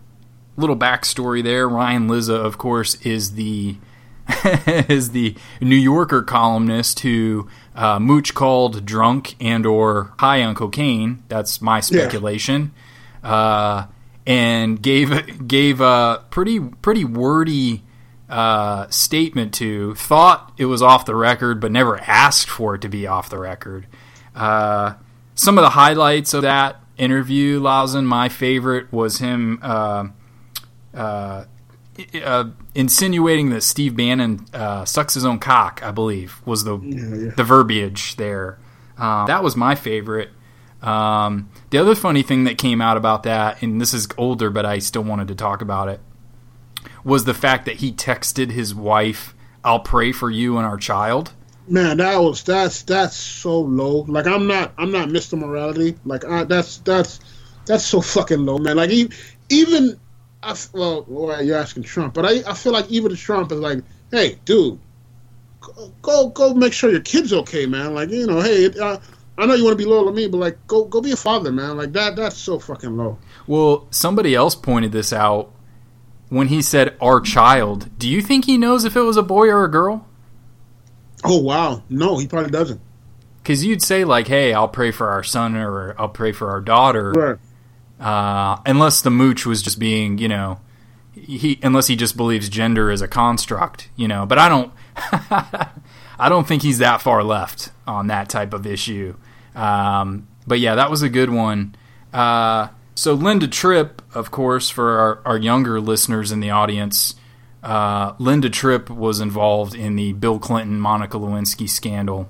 [0.62, 1.68] little backstory there.
[1.68, 3.78] Ryan Lizza, of course, is the
[4.68, 11.24] is the New Yorker columnist who uh, Mooch called drunk and or high on cocaine.
[11.28, 12.72] That's my speculation.
[13.24, 13.30] Yeah.
[13.30, 13.88] Uh,
[14.26, 17.84] and gave gave a pretty pretty wordy
[18.30, 19.95] uh, statement to.
[19.95, 23.39] Thought it was off the record, but never asked for it to be off the
[23.39, 23.88] record.
[24.36, 24.93] Uh,
[25.36, 29.59] some of the highlights of that interview, Lawson, my favorite was him
[30.94, 31.46] uh,
[32.16, 35.82] uh, insinuating that Steve Bannon uh, sucks his own cock.
[35.84, 37.32] I believe was the yeah, yeah.
[37.36, 38.58] the verbiage there.
[38.98, 40.30] Um, that was my favorite.
[40.82, 44.66] Um, the other funny thing that came out about that, and this is older, but
[44.66, 46.00] I still wanted to talk about it,
[47.04, 51.34] was the fact that he texted his wife, "I'll pray for you and our child."
[51.68, 54.06] man, that was that's that's so low.
[54.08, 55.38] Like I'm not I'm not Mr.
[55.38, 55.96] Morality.
[56.06, 57.20] Like I, that's that's
[57.66, 58.78] that's so fucking low, man.
[58.78, 59.14] Like even
[59.50, 60.00] even
[60.44, 63.84] I, well, well, you're asking Trump, but I I feel like even Trump is like,
[64.12, 64.80] hey, dude,
[65.60, 67.94] go go, go make sure your kid's okay, man.
[67.94, 68.98] Like you know, hey, uh,
[69.38, 71.16] I know you want to be loyal to me, but like, go go be a
[71.16, 71.78] father, man.
[71.78, 73.18] Like that that's so fucking low.
[73.48, 75.52] Well, somebody else pointed this out
[76.30, 77.89] when he said our child.
[77.98, 80.08] Do you think he knows if it was a boy or a girl?
[81.24, 82.82] Oh wow, no, he probably doesn't.
[83.44, 86.62] Because you'd say like, "Hey, I'll pray for our son or I'll pray for our
[86.62, 87.38] daughter," Right.
[88.02, 90.60] Uh, unless the mooch was just being, you know,
[91.14, 94.26] he unless he just believes gender is a construct, you know.
[94.26, 94.74] But I don't,
[96.20, 99.16] I don't think he's that far left on that type of issue.
[99.56, 101.76] Um, but yeah, that was a good one.
[102.12, 107.16] Uh, so Linda Tripp, of course, for our, our younger listeners in the audience,
[107.64, 112.30] uh, Linda Tripp was involved in the Bill Clinton Monica Lewinsky scandal.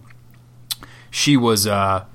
[1.10, 2.06] She was uh,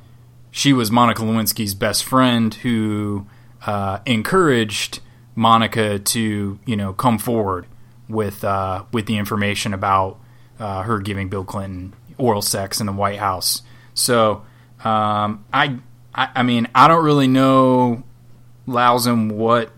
[0.51, 3.27] she was Monica Lewinsky's best friend who
[3.67, 5.01] uh, encouraged
[5.35, 7.67] Monica to you know come forward
[8.09, 10.19] with uh, with the information about
[10.59, 13.63] uh, her giving Bill Clinton oral sex in the White House.
[13.93, 14.45] So
[14.85, 15.79] um, I,
[16.15, 18.05] I I mean I don't really know
[18.67, 19.73] Lawson what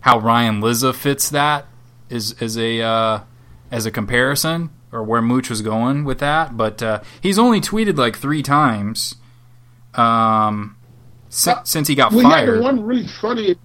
[0.00, 1.66] how Ryan Lizza fits that
[2.10, 3.20] is as a uh,
[3.70, 7.98] as a comparison or where Mooch was going with that, but uh, he's only tweeted
[7.98, 9.16] like three times
[9.94, 10.77] um,
[11.28, 12.62] si- Uh, since he got Well, he had the fired.
[12.62, 13.56] one really funny.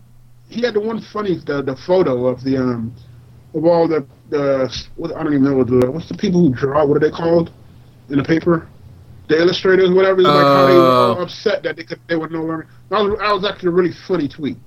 [0.50, 2.94] He had the one funny the the photo of the um
[3.56, 6.50] of all the the what, I don't even know what the what's the people who
[6.54, 7.52] draw what are they called
[8.10, 8.68] in the paper
[9.30, 11.22] the illustrators whatever like how they were Oh.
[11.24, 13.94] upset that they could they were no longer that was, that was actually a really
[14.08, 14.58] funny tweet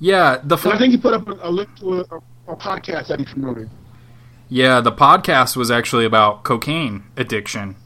[0.00, 2.04] yeah, the and I think he put up a, a link to a,
[2.48, 3.70] a, podcast that he promoted
[4.48, 7.76] yeah the podcast was actually about cocaine addiction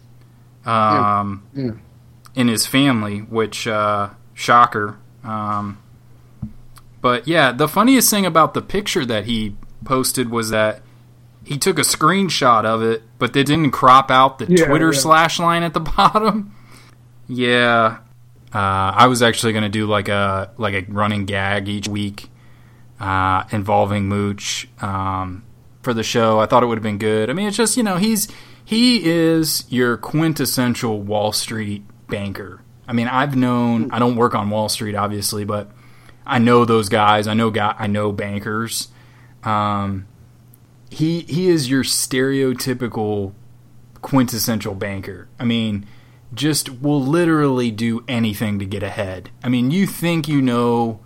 [0.67, 1.71] um, yeah
[2.39, 4.97] in his family, which uh, shocker.
[5.25, 5.79] Um,
[7.01, 10.81] but yeah, the funniest thing about the picture that he posted was that
[11.45, 14.99] he took a screenshot of it, but they didn't crop out the Yeah, Twitter yeah.
[15.01, 16.55] slash line at the bottom.
[17.27, 17.99] Yeah,
[18.55, 22.31] uh, I was actually going to do like a like a running gag each week
[23.01, 25.43] uh, involving Mooch um,
[25.83, 26.39] for the show.
[26.39, 27.31] I thought it would have been good.
[27.31, 28.29] I mean, it's just you know he's
[28.65, 32.63] he is your quintessential Wall Street banker.
[32.87, 35.71] I mean, I've known I don't work on Wall Street obviously, but
[36.27, 37.27] I know those guys.
[37.27, 37.75] I know guy.
[37.79, 38.89] I know bankers.
[39.45, 40.07] Um,
[40.91, 43.33] he he is your stereotypical
[44.03, 45.29] quintessential banker.
[45.39, 45.87] I mean,
[46.35, 49.31] just will literally do anything to get ahead.
[49.43, 51.01] I mean, you think you know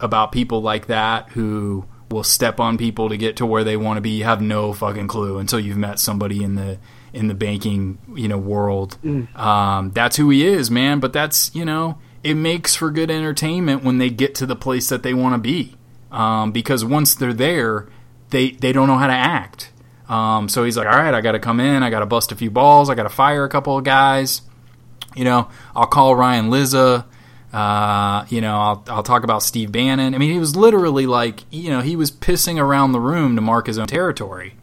[0.00, 3.96] about people like that who will step on people to get to where they want
[3.96, 4.10] to be.
[4.10, 6.78] You have no fucking clue until you've met somebody in the
[7.16, 8.98] in the banking you know world.
[9.34, 11.00] Um, that's who he is, man.
[11.00, 14.88] But that's you know it makes for good entertainment when they get to the place
[14.88, 15.76] that they want to be.
[16.12, 17.88] Um, because once they're there,
[18.30, 19.72] they they don't know how to act.
[20.08, 22.30] Um, so he's like, all right, I got to come in, I got to bust
[22.30, 24.42] a few balls, I got to fire a couple of guys.
[25.16, 27.06] You know, I'll call Ryan Lizza.
[27.52, 30.14] Uh, you know, I'll, I'll talk about Steve Bannon.
[30.14, 33.40] I mean, he was literally like, you know, he was pissing around the room to
[33.40, 34.56] mark his own territory.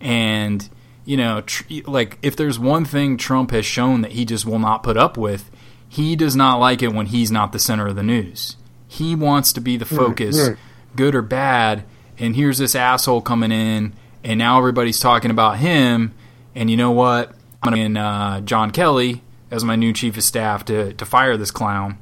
[0.00, 0.68] And,
[1.04, 4.58] you know, tr- like, if there's one thing Trump has shown that he just will
[4.58, 5.50] not put up with,
[5.88, 8.56] he does not like it when he's not the center of the news.
[8.88, 10.56] He wants to be the focus, right.
[10.94, 11.84] good or bad.
[12.18, 16.14] And here's this asshole coming in, and now everybody's talking about him.
[16.54, 17.32] And you know what?
[17.62, 21.04] I'm going to in uh, John Kelly as my new chief of staff to, to
[21.04, 21.98] fire this clown.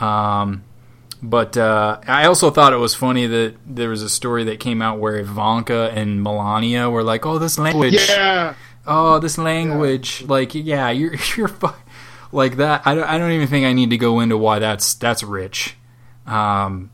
[0.00, 0.64] Um,
[1.30, 4.82] but uh, I also thought it was funny that there was a story that came
[4.82, 8.54] out where Ivanka and Melania were like, "Oh, this language, yeah
[8.86, 11.68] oh, this language, like, yeah, you're you're fu-.
[12.32, 14.94] like that." I don't, I don't even think I need to go into why that's
[14.94, 15.76] that's rich.
[16.26, 16.90] Um,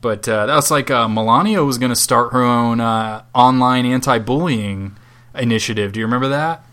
[0.00, 4.96] but uh, that's like uh, Melania was going to start her own uh, online anti-bullying
[5.34, 5.92] initiative.
[5.92, 6.64] Do you remember that?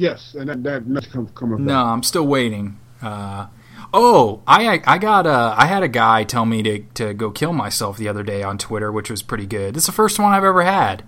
[0.00, 1.90] yes and that that nothing come come of No, that.
[1.92, 2.78] I'm still waiting.
[3.02, 3.48] Uh,
[3.92, 7.52] oh, I I got a I had a guy tell me to to go kill
[7.52, 9.76] myself the other day on Twitter, which was pretty good.
[9.76, 11.04] Is the first one I've ever had.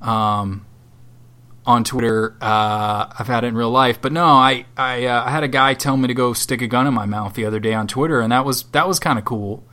[0.00, 0.64] Um,
[1.66, 5.30] on Twitter, uh, I've had it in real life, but no, I I, uh, I
[5.30, 7.60] had a guy tell me to go stick a gun in my mouth the other
[7.60, 9.64] day on Twitter, and that was that was kind of cool.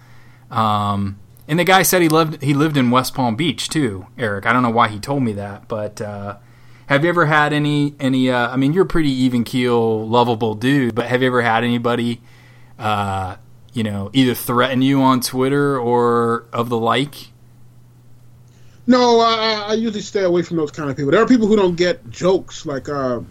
[0.51, 4.45] Um, and the guy said he lived he lived in West Palm Beach too, Eric.
[4.45, 6.37] I don't know why he told me that, but uh,
[6.87, 8.29] have you ever had any any?
[8.29, 11.63] Uh, I mean, you're a pretty even keel, lovable dude, but have you ever had
[11.63, 12.21] anybody,
[12.77, 13.37] uh,
[13.73, 17.31] you know, either threaten you on Twitter or of the like?
[18.87, 21.11] No, I, I usually stay away from those kind of people.
[21.11, 22.67] There are people who don't get jokes.
[22.67, 23.21] Like uh,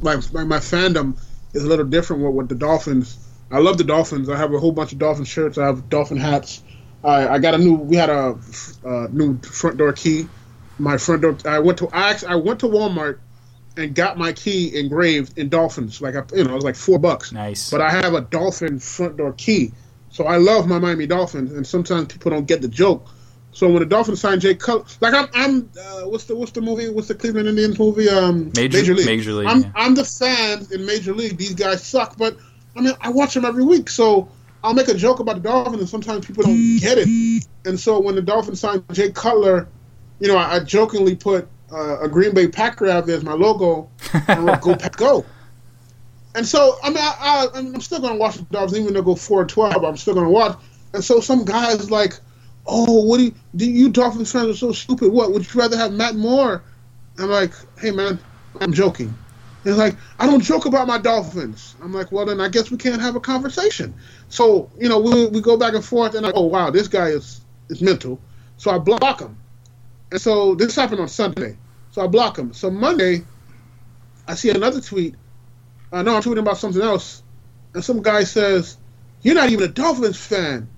[0.00, 1.18] my, my my fandom
[1.54, 3.18] is a little different with, with the Dolphins.
[3.50, 4.28] I love the Dolphins.
[4.28, 5.58] I have a whole bunch of Dolphin shirts.
[5.58, 6.62] I have Dolphin hats.
[7.02, 7.74] I, I got a new.
[7.74, 8.38] We had a,
[8.84, 10.28] uh new front door key.
[10.78, 11.36] My front door.
[11.44, 11.88] I went to.
[11.88, 13.18] I actually, I went to Walmart
[13.76, 16.00] and got my key engraved in dolphins.
[16.00, 17.32] Like I, you know, it was like four bucks.
[17.32, 17.70] Nice.
[17.70, 19.72] But I have a dolphin front door key,
[20.10, 23.08] so I love my Miami Dolphins, and sometimes people don't get the joke.
[23.52, 26.60] So when the Dolphins signed Jay Cutler, like I'm, I'm, uh, what's the what's the
[26.60, 26.88] movie?
[26.88, 28.08] What's the Cleveland Indians movie?
[28.08, 29.72] Um, Major- League Major League, I'm, yeah.
[29.76, 31.36] I'm the fans in Major League.
[31.36, 32.36] These guys suck, but
[32.76, 34.28] I mean, I watch them every week, so
[34.64, 37.46] I'll make a joke about the Dolphins, and sometimes people don't get it.
[37.64, 39.68] And so when the Dolphins signed Jay Cutler,
[40.20, 43.32] you know, I, I jokingly put uh, a Green Bay Packer out there as my
[43.32, 43.90] logo,
[44.28, 45.24] and wrote, "Go Pack Go."
[46.34, 49.04] And so, I mean, I, I'm still going to watch the Dolphins, even though they
[49.04, 49.84] go four and twelve.
[49.84, 50.58] I'm still going to watch.
[50.92, 52.18] And so, some guys like,
[52.66, 55.12] "Oh, what do you, do you Dolphins fans are so stupid?
[55.12, 56.62] What would you rather have Matt Moore?"
[57.18, 58.18] I'm like, "Hey, man,
[58.60, 59.14] I'm joking."
[59.62, 62.76] They're like, "I don't joke about my Dolphins." I'm like, "Well, then I guess we
[62.76, 63.94] can't have a conversation."
[64.28, 67.08] So, you know, we we go back and forth, and I, oh wow, this guy
[67.08, 68.20] is is mental.
[68.56, 69.36] So I block him.
[70.14, 71.56] And so this happened on Sunday.
[71.90, 72.52] So I block him.
[72.52, 73.24] So Monday,
[74.28, 75.16] I see another tweet.
[75.90, 77.24] I know I'm tweeting about something else,
[77.74, 78.76] and some guy says,
[79.22, 80.68] "You're not even a Dolphins fan."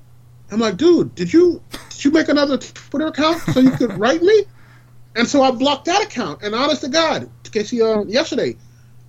[0.50, 1.60] I'm like, dude, did you
[1.90, 4.44] did you make another Twitter account so you could write me?
[5.16, 6.42] And so I blocked that account.
[6.42, 8.56] And honest to God, Casey, uh, yesterday,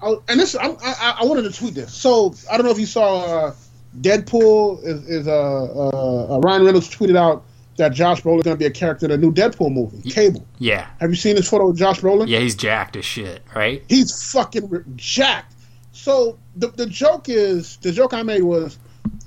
[0.01, 1.93] I, and this I, I, I wanted to tweet this.
[1.93, 3.55] So I don't know if you saw uh,
[4.01, 7.45] Deadpool is, is uh, uh, uh, Ryan Reynolds tweeted out
[7.77, 10.45] that Josh Brolin is going to be a character in a new Deadpool movie, Cable.
[10.59, 10.87] Yeah.
[10.99, 12.27] Have you seen this photo of Josh Brolin?
[12.27, 13.83] Yeah, he's jacked as shit, right?
[13.87, 15.53] He's fucking jacked.
[15.91, 18.77] So the the joke is the joke I made was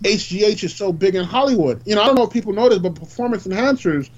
[0.03, 1.83] HGH is so big in Hollywood.
[1.87, 4.09] You know, I don't know if people know this, but performance enhancers,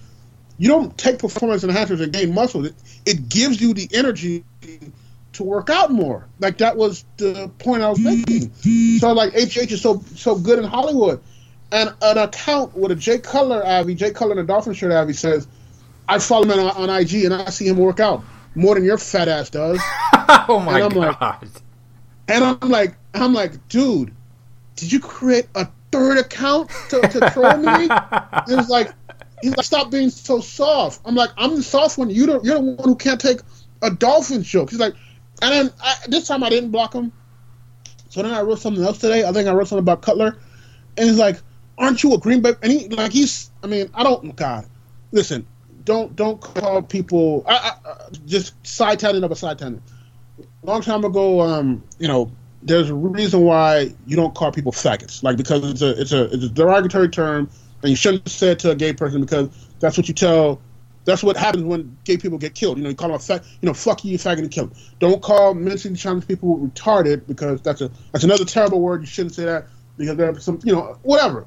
[0.59, 2.67] you don't take performance enhancers and gain muscle.
[2.67, 2.75] It,
[3.07, 4.45] it gives you the energy
[5.33, 6.29] to work out more.
[6.39, 8.53] Like that was the point I was making.
[8.99, 11.23] So like HGH is so so good in Hollywood.
[11.73, 15.15] And an account with a Jay Cutler Avi, Jay Cutler in a Dolphin shirt Avi
[15.15, 15.49] says,
[16.09, 18.23] I follow him on, on IG and I see him work out
[18.55, 19.81] more than your fat ass does.
[20.13, 21.49] oh my And I'm like- god.
[22.29, 24.15] And I'm like, I'm like, dude,
[24.77, 27.89] did you create a third account to, to troll me?
[28.49, 28.93] It was like,
[29.43, 31.01] he's like, stop being so soft.
[31.05, 32.11] I'm like, I'm the soft one.
[32.11, 33.41] You don't, you're the one who can't take
[33.83, 34.71] a Dolphins joke.
[34.71, 34.95] He's like,
[35.41, 37.13] and then I, this time I didn't block him.
[38.11, 39.25] So then I wrote something else today.
[39.25, 40.37] I think I wrote something about Cutler,
[40.97, 41.39] and he's like,
[41.83, 42.55] aren't you a Green Bay?
[42.63, 44.67] And he like he's, I mean, I don't, God,
[45.13, 45.47] listen,
[45.85, 47.45] don't don't call people.
[47.49, 47.55] I,
[47.87, 49.83] I, I- just side tangent of a side tangent
[50.65, 52.31] long time ago, um, you know,
[52.63, 56.25] there's a reason why you don't call people faggots, like because it's a it's a
[56.33, 57.51] it's a derogatory term,
[57.83, 59.49] and you shouldn't say it to a gay person because
[59.81, 60.61] that's what you tell.
[61.05, 62.79] That's what happens when gay people get killed.
[62.79, 64.67] You know, you call them a fag, you know, fuck you, you faggot, and kill
[64.67, 64.77] them.
[65.01, 69.01] Don't call mentally challenged people retarded because that's a that's another terrible word.
[69.01, 69.67] You shouldn't say that
[69.97, 71.47] because there are some, you know, whatever.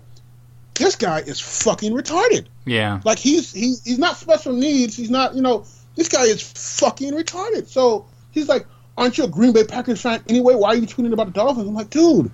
[0.75, 2.47] This guy is fucking retarded.
[2.65, 3.01] Yeah.
[3.03, 4.95] Like he's he, he's not special needs.
[4.95, 5.65] He's not you know
[5.95, 7.67] this guy is fucking retarded.
[7.67, 8.67] So he's like,
[8.97, 10.55] aren't you a Green Bay Packers fan anyway?
[10.55, 11.67] Why are you tweeting about the Dolphins?
[11.67, 12.31] I'm like, dude,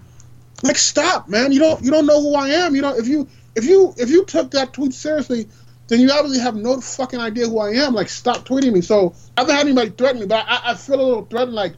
[0.63, 1.51] like stop, man.
[1.51, 2.75] You don't you don't know who I am.
[2.75, 5.47] You know if you if you if you took that tweet seriously,
[5.87, 7.93] then you obviously have no fucking idea who I am.
[7.93, 8.81] Like stop tweeting me.
[8.81, 11.53] So I haven't had anybody threaten me, but I, I feel a little threatened.
[11.53, 11.73] Like,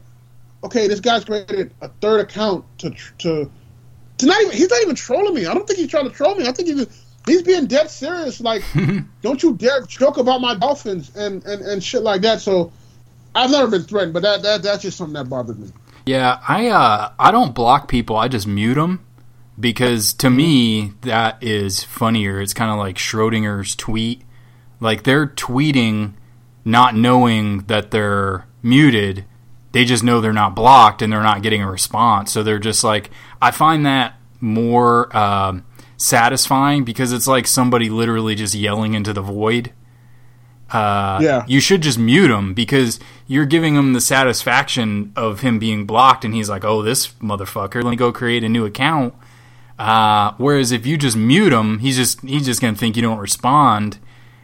[0.62, 3.50] okay, this guy's created a third account to to
[4.22, 5.46] not even he's not even trolling me.
[5.46, 6.46] I don't think he's trying to troll me.
[6.46, 8.40] I think he's he's being dead serious.
[8.40, 8.62] Like,
[9.22, 12.40] don't you dare joke about my Dolphins and, and, and shit like that.
[12.40, 12.72] So
[13.34, 15.68] I've never been threatened, but that, that that's just something that bothered me.
[16.06, 18.16] Yeah, I uh I don't block people.
[18.16, 19.04] I just mute them
[19.58, 22.40] because to me that is funnier.
[22.40, 24.22] It's kind of like Schrodinger's tweet.
[24.80, 26.14] Like they're tweeting
[26.64, 29.24] not knowing that they're muted.
[29.74, 32.32] They just know they're not blocked and they're not getting a response.
[32.32, 33.10] So they're just like
[33.42, 35.64] I find that more um,
[35.96, 39.72] satisfying because it's like somebody literally just yelling into the void.
[40.70, 41.44] Uh, Yeah.
[41.46, 46.24] you should just mute him because you're giving him the satisfaction of him being blocked,
[46.24, 49.14] and he's like, "Oh, this motherfucker, let me go create a new account."
[49.78, 53.18] Uh, whereas if you just mute him, he's just he's just gonna think you don't
[53.18, 53.98] respond,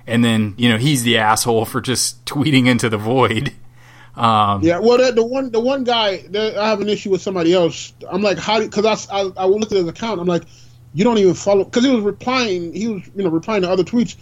[0.06, 3.52] and then you know he's the asshole for just tweeting into the void.
[4.16, 7.54] Um, Yeah, well, the, the one the one guy I have an issue with somebody
[7.54, 7.92] else.
[8.10, 8.60] I'm like, how?
[8.60, 10.20] Because I, I I looked at his account.
[10.20, 10.44] I'm like,
[10.94, 12.72] you don't even follow because he was replying.
[12.72, 14.16] He was you know replying to other tweets.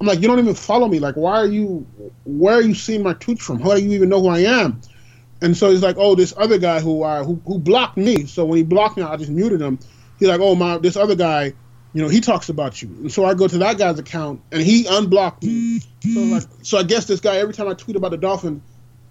[0.00, 0.98] I'm like, you don't even follow me.
[0.98, 1.86] Like, why are you?
[2.24, 3.60] Where are you seeing my tweets from?
[3.60, 4.80] How do you even know who I am?
[5.40, 8.26] And so he's like, oh, this other guy who uh, who who blocked me.
[8.26, 9.78] So when he blocked me, I just muted him.
[10.18, 11.52] He's like, oh my, this other guy,
[11.92, 12.88] you know, he talks about you.
[12.88, 15.80] And so I go to that guy's account and he unblocked me.
[16.14, 18.62] So like, so I guess this guy every time I tweet about the Dolphins,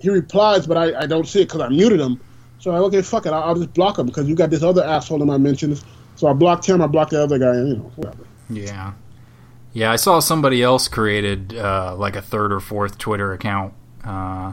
[0.02, 2.20] he replies, but I, I don't see it because I muted him.
[2.60, 4.84] So like, okay, fuck it, I'll, I'll just block him because you got this other
[4.84, 5.84] asshole in my mentions.
[6.16, 8.26] So I blocked him, I blocked the other guy, and you know, whatever.
[8.50, 8.94] Yeah.
[9.74, 13.74] Yeah, I saw somebody else created uh, like a third or fourth Twitter account
[14.04, 14.52] uh,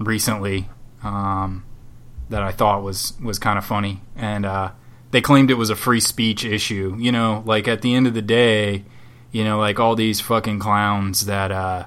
[0.00, 0.68] recently,
[1.04, 1.64] um,
[2.28, 4.72] that I thought was was kind of funny, and uh,
[5.12, 6.96] they claimed it was a free speech issue.
[6.98, 8.84] You know, like at the end of the day,
[9.30, 11.84] you know, like all these fucking clowns that uh,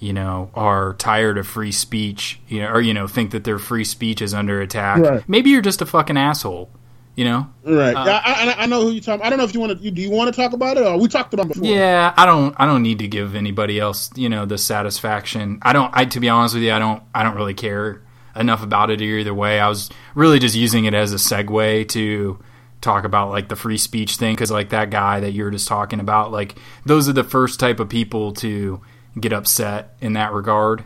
[0.00, 3.58] you know are tired of free speech, you know, or you know think that their
[3.58, 5.02] free speech is under attack.
[5.02, 5.28] Right.
[5.28, 6.70] Maybe you're just a fucking asshole.
[7.16, 7.94] You know, Right.
[7.94, 9.26] Uh, I, I, I know who you're talking.
[9.26, 9.90] I don't know if you want to.
[9.90, 11.66] Do you want to talk about it, or we talked about it before?
[11.66, 12.54] Yeah, I don't.
[12.58, 15.58] I don't need to give anybody else, you know, the satisfaction.
[15.60, 15.90] I don't.
[15.92, 17.02] I to be honest with you, I don't.
[17.14, 18.00] I don't really care
[18.36, 19.60] enough about it either way.
[19.60, 22.38] I was really just using it as a segue to
[22.80, 25.68] talk about like the free speech thing because like that guy that you were just
[25.68, 28.80] talking about, like those are the first type of people to
[29.20, 30.84] get upset in that regard.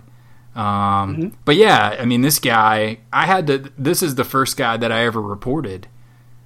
[0.55, 3.71] Um, But yeah, I mean, this guy, I had to.
[3.77, 5.89] This is the first guy that I ever reported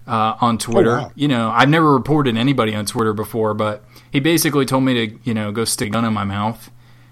[0.07, 0.97] uh, on Twitter.
[0.97, 1.13] wow.
[1.15, 5.19] You know, I've never reported anybody on Twitter before, but he basically told me to,
[5.25, 6.71] you know, go stick a gun in my mouth.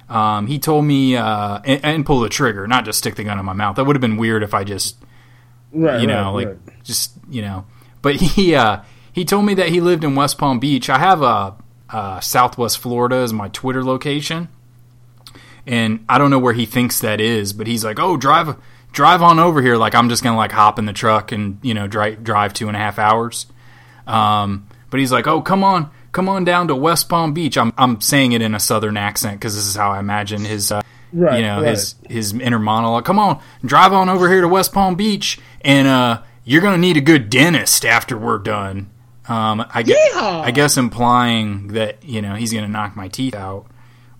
[0.09, 3.39] Um, he told me uh, and, and pull the trigger, not just stick the gun
[3.39, 3.77] in my mouth.
[3.77, 4.97] That would have been weird if I just,
[5.73, 6.01] Right.
[6.01, 6.83] you know, right, like right.
[6.85, 7.67] just, you know.
[8.01, 8.81] But he uh,
[9.13, 10.89] he told me that he lived in West Palm Beach.
[10.89, 11.57] I have a
[11.91, 14.49] uh, Southwest Florida as my Twitter location,
[15.67, 18.57] and I don't know where he thinks that is, but he's like, "Oh, drive
[18.93, 21.75] drive on over here." Like I'm just gonna like hop in the truck and you
[21.75, 23.47] know drive drive two and a half hours.
[24.07, 27.73] Um, but he's like, "Oh, come on, come on down to West Palm Beach." I'm
[27.77, 30.71] I'm saying it in a southern accent because this is how I imagine his.
[30.73, 31.71] Uh, Right, you know right.
[31.71, 33.05] his his inner monologue.
[33.05, 36.97] Come on, drive on over here to West Palm Beach, and uh, you're gonna need
[36.97, 38.91] a good dentist after we're done.
[39.29, 43.67] Um, I guess, I guess implying that you know he's gonna knock my teeth out,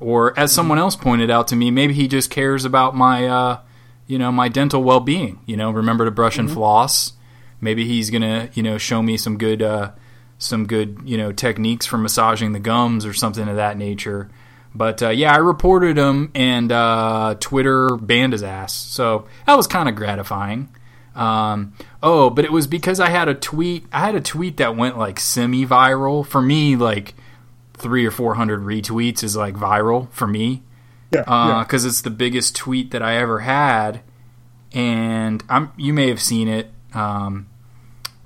[0.01, 3.61] or as someone else pointed out to me, maybe he just cares about my uh,
[4.07, 5.41] you know my dental well being.
[5.47, 7.13] You know, remember to brush and floss.
[7.61, 9.93] Maybe he's gonna you know show me some good uh,
[10.39, 14.31] some good you know techniques for massaging the gums or something of that nature.
[14.75, 18.75] But uh, yeah, I reported him, and uh, Twitter banned his ass.
[18.75, 20.69] So that was kind of gratifying.
[21.15, 21.73] Um,
[22.03, 23.87] oh, but it was because I had a tweet.
[23.91, 26.77] I had a tweet that went like semi-viral for me.
[26.77, 27.15] Like
[27.79, 30.63] three or four hundred retweets is like viral for me
[31.13, 31.25] Yeah.
[31.27, 31.63] yeah.
[31.65, 34.01] because it's the biggest tweet that I ever had,
[34.73, 37.47] and I'm you may have seen it, um,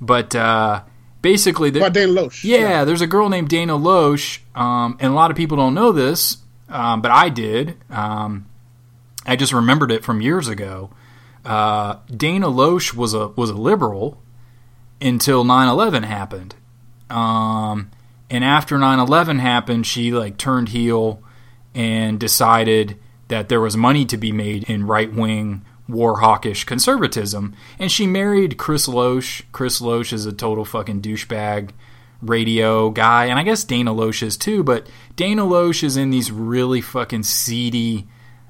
[0.01, 0.83] but uh,
[1.23, 2.45] basically the, By Dane Loesch.
[2.45, 5.93] yeah, there's a girl named Dana Loesch, um, and a lot of people don't know
[5.93, 6.39] this,
[6.69, 7.77] um, but I did.
[7.91, 8.47] Um,
[9.27, 10.91] I just remembered it from years ago.
[11.45, 14.23] Uh, Dana Loesch was a was a liberal
[15.01, 16.55] until 9/11 happened,
[17.11, 17.91] um,
[18.31, 21.23] and after 9/11 happened, she like turned heel
[21.75, 27.55] and decided that there was money to be made in right wing war hawkish conservatism.
[27.79, 29.43] And she married Chris Loesch.
[29.53, 31.71] Chris Loesch is a total fucking douchebag
[32.23, 33.27] radio guy.
[33.27, 37.25] And I guess Dana Loesch is too, but Dana Loesch is in these really fucking
[37.25, 38.07] seedy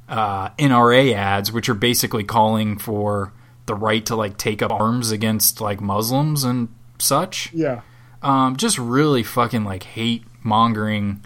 [0.08, 3.32] uh, NRA ads, which are basically calling for
[3.66, 6.68] the right to like take up arms against like Muslims and
[6.98, 7.82] such Yeah.
[8.22, 11.24] Um, just really fucking like hate mongering,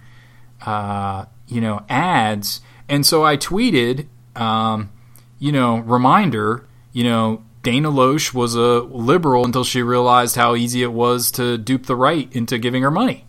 [0.64, 2.60] uh, you know, ads.
[2.88, 4.90] And so I tweeted, um,
[5.38, 10.82] you know, reminder, you know, Dana Loesch was a liberal until she realized how easy
[10.82, 13.24] it was to dupe the right into giving her money.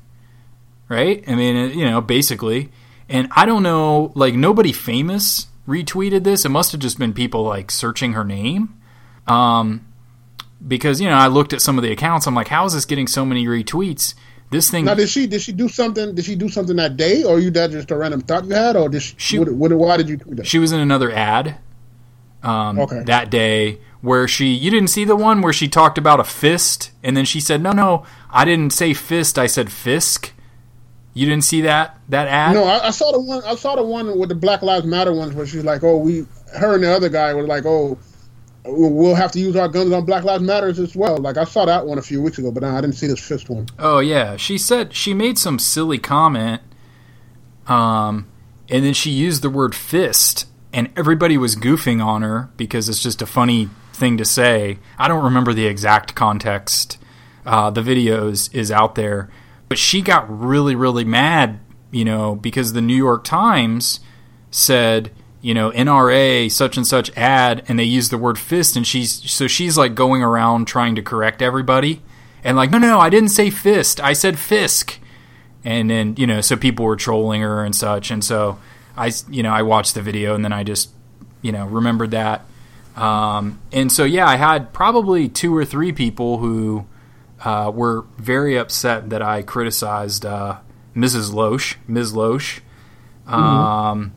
[0.88, 1.24] Right?
[1.28, 2.70] I mean, you know, basically.
[3.10, 6.46] And I don't know, like, nobody famous retweeted this.
[6.46, 8.80] It must have just been people, like, searching her name.
[9.26, 9.88] Um,
[10.68, 12.28] because, you know, I looked at some of the accounts.
[12.28, 14.16] I'm like, how is this getting so many retweets?
[14.52, 14.86] This thing.
[14.86, 16.14] Now, did she did she do something?
[16.16, 18.76] Did she do something that day, or you that just a random thought you had,
[18.76, 19.16] or did she?
[19.18, 20.46] She- what, what, why did you tweet that?
[20.48, 21.58] she was in another ad
[22.44, 23.04] um, Okay.
[23.06, 26.92] that day where she you didn't see the one where she talked about a fist
[27.04, 30.32] and then she said no no i didn't say fist i said fisk
[31.16, 33.42] you didn't see that that ad No, I, I saw the one.
[33.46, 36.26] I saw the one with the Black Lives Matter ones, where she's like, "Oh, we."
[36.54, 37.98] Her and the other guy were like, "Oh,
[38.68, 41.66] we'll have to use our guns on Black Lives Matters as well." Like I saw
[41.66, 43.68] that one a few weeks ago, but I didn't see this fist one.
[43.80, 46.62] Oh yeah, she said she made some silly comment,
[47.68, 48.28] um,
[48.70, 53.02] and then she used the word fist, and everybody was goofing on her because it's
[53.02, 54.80] just a funny thing to say.
[54.98, 56.98] I don't remember the exact context.
[57.46, 59.30] Uh, the video is, is out there,
[59.70, 61.60] but she got really really mad,
[61.92, 64.00] you know, because the New York Times
[64.52, 65.12] said.
[65.46, 69.12] You know, NRA such and such ad, and they use the word fist, and she's
[69.30, 72.02] so she's like going around trying to correct everybody,
[72.44, 74.98] and like, no, no, I didn't say fist, I said fisk,
[75.64, 78.58] and then you know, so people were trolling her and such, and so
[78.98, 80.90] I, you know, I watched the video and then I just,
[81.44, 82.44] you know, remembered that,
[82.96, 86.88] um, and so yeah, I had probably two or three people who
[87.42, 90.58] uh, were very upset that I criticized uh,
[90.96, 91.32] Mrs.
[91.32, 92.14] Loesch, Ms.
[92.14, 92.62] Loesch.
[93.28, 94.12] Um,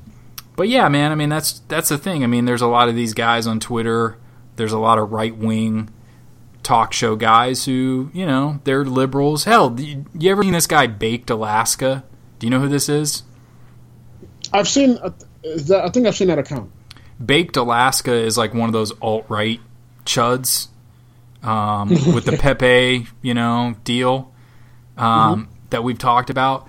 [0.58, 2.22] but yeah, man, I mean that's that's the thing.
[2.22, 4.18] I mean, there's a lot of these guys on Twitter
[4.58, 5.88] there's a lot of right wing
[6.62, 9.44] talk show guys who, you know, they're liberals.
[9.44, 12.04] Hell, you, you ever seen this guy Baked Alaska?
[12.38, 13.22] Do you know who this is?
[14.52, 14.98] I've seen.
[14.98, 15.10] uh,
[15.42, 16.70] that, I think I've seen that account.
[17.24, 19.60] Baked Alaska is like one of those alt right
[20.04, 20.68] chuds
[21.42, 24.32] um, with the Pepe, you know, deal
[24.96, 26.67] um, that we've talked about.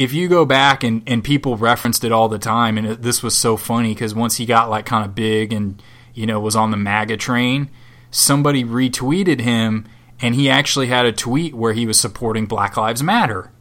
[0.00, 3.22] If you go back and, and people referenced it all the time, and it, this
[3.22, 5.82] was so funny because once he got like kind of big and
[6.14, 7.68] you know was on the MAGA train,
[8.10, 9.86] somebody retweeted him,
[10.18, 13.52] and he actually had a tweet where he was supporting Black Lives Matter,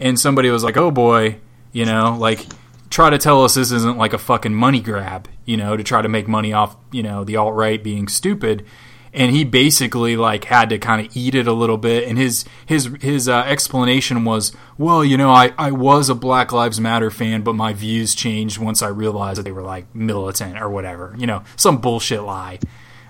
[0.00, 1.40] and somebody was like, "Oh boy,"
[1.72, 2.46] you know, like
[2.88, 6.00] try to tell us this isn't like a fucking money grab, you know, to try
[6.00, 8.64] to make money off, you know, the alt right being stupid.
[9.12, 12.06] And he basically like had to kind of eat it a little bit.
[12.06, 16.52] And his his his uh, explanation was, well, you know, I, I was a Black
[16.52, 20.60] Lives Matter fan, but my views changed once I realized that they were like militant
[20.60, 22.58] or whatever, you know, some bullshit lie.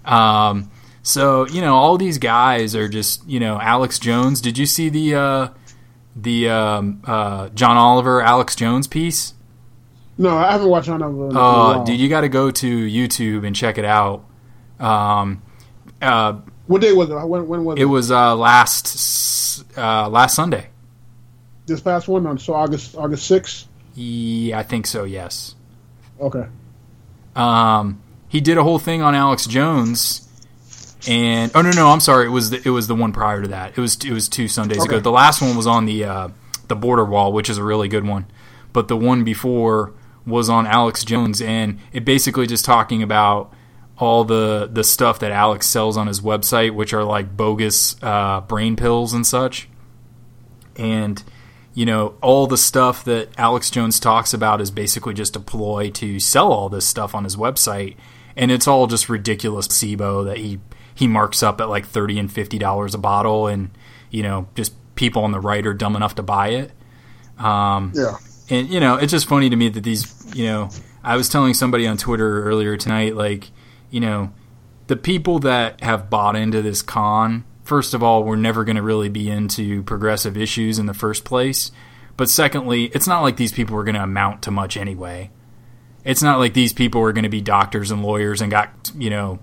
[0.04, 0.70] Um,
[1.02, 4.40] so you know, all these guys are just you know, Alex Jones.
[4.40, 5.48] Did you see the uh,
[6.14, 9.34] the um, uh, John Oliver Alex Jones piece?
[10.18, 11.28] No, I haven't watched on over.
[11.36, 14.24] Uh, dude, you got to go to YouTube and check it out.
[14.80, 15.42] Um,
[16.02, 16.34] uh,
[16.66, 17.14] what day was it?
[17.14, 17.82] When, when was it?
[17.82, 20.68] it was uh, last uh, last Sunday.
[21.66, 23.66] this past one on so August August sixth.
[23.94, 25.04] Yeah, I think so.
[25.04, 25.54] Yes.
[26.20, 26.46] Okay.
[27.34, 30.28] Um, he did a whole thing on Alex Jones,
[31.08, 33.48] and oh no no I'm sorry it was the, it was the one prior to
[33.48, 33.70] that.
[33.76, 34.96] It was it was two Sundays Okay.
[34.96, 35.00] ago.
[35.00, 36.28] The last one was on the uh,
[36.68, 38.26] the border wall, which is a really good one,
[38.72, 39.92] but the one before
[40.26, 43.52] was on Alex Jones, and it basically just talking about
[43.98, 48.40] all the the stuff that Alex sells on his website, which are like bogus uh,
[48.42, 49.68] brain pills and such,
[50.76, 51.22] and
[51.74, 55.90] you know, all the stuff that Alex Jones talks about is basically just a ploy
[55.90, 57.96] to sell all this stuff on his website,
[58.34, 60.58] and it's all just ridiculous SIBO that he
[60.94, 63.70] he marks up at like thirty and fifty dollars a bottle, and
[64.10, 66.70] you know, just people on the right are dumb enough to buy it.
[67.38, 68.16] Um, Yeah.
[68.48, 70.70] and you know, it's just funny to me that these, you know,
[71.04, 73.50] I was telling somebody on Twitter earlier tonight, like,
[73.96, 74.30] you know,
[74.88, 78.82] the people that have bought into this con, first of all, were never going to
[78.82, 81.72] really be into progressive issues in the first place.
[82.18, 85.30] But secondly, it's not like these people were going to amount to much anyway.
[86.04, 89.08] It's not like these people were going to be doctors and lawyers and got, you
[89.08, 89.38] know,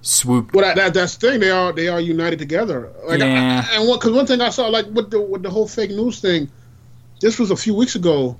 [0.00, 0.52] swooped.
[0.52, 1.38] Well, that, that that's the thing.
[1.38, 2.90] They are they are united together.
[3.06, 3.64] Like, Yeah.
[3.70, 5.90] I, and one because one thing I saw like with the with the whole fake
[5.90, 6.50] news thing,
[7.20, 8.36] this was a few weeks ago.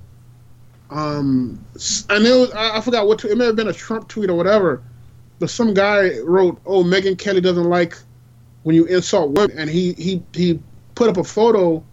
[0.89, 1.65] Um,
[2.09, 4.35] and it was I, I forgot what it may have been a Trump tweet or
[4.35, 4.83] whatever,
[5.39, 7.97] but some guy wrote, "Oh, Megyn Kelly doesn't like
[8.63, 10.59] when you insult women," and he he he
[10.95, 11.83] put up a photo,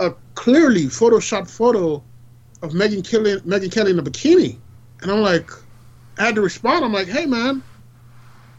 [0.00, 2.02] a clearly photoshopped photo
[2.62, 4.58] of Megyn Kelly Megyn Kelly in a bikini,
[5.02, 5.50] and I'm like,
[6.18, 6.84] I had to respond.
[6.84, 7.62] I'm like, hey man,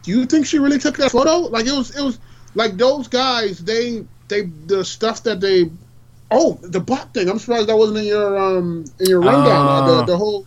[0.02, 1.38] do you think she really took that photo?
[1.38, 2.18] Like it was, it was
[2.54, 3.58] like those guys.
[3.58, 5.70] They, they, the stuff that they.
[6.30, 7.28] Oh, the bot thing.
[7.30, 9.66] I'm surprised that wasn't in your um in your rundown.
[9.66, 10.46] Uh, the, the whole,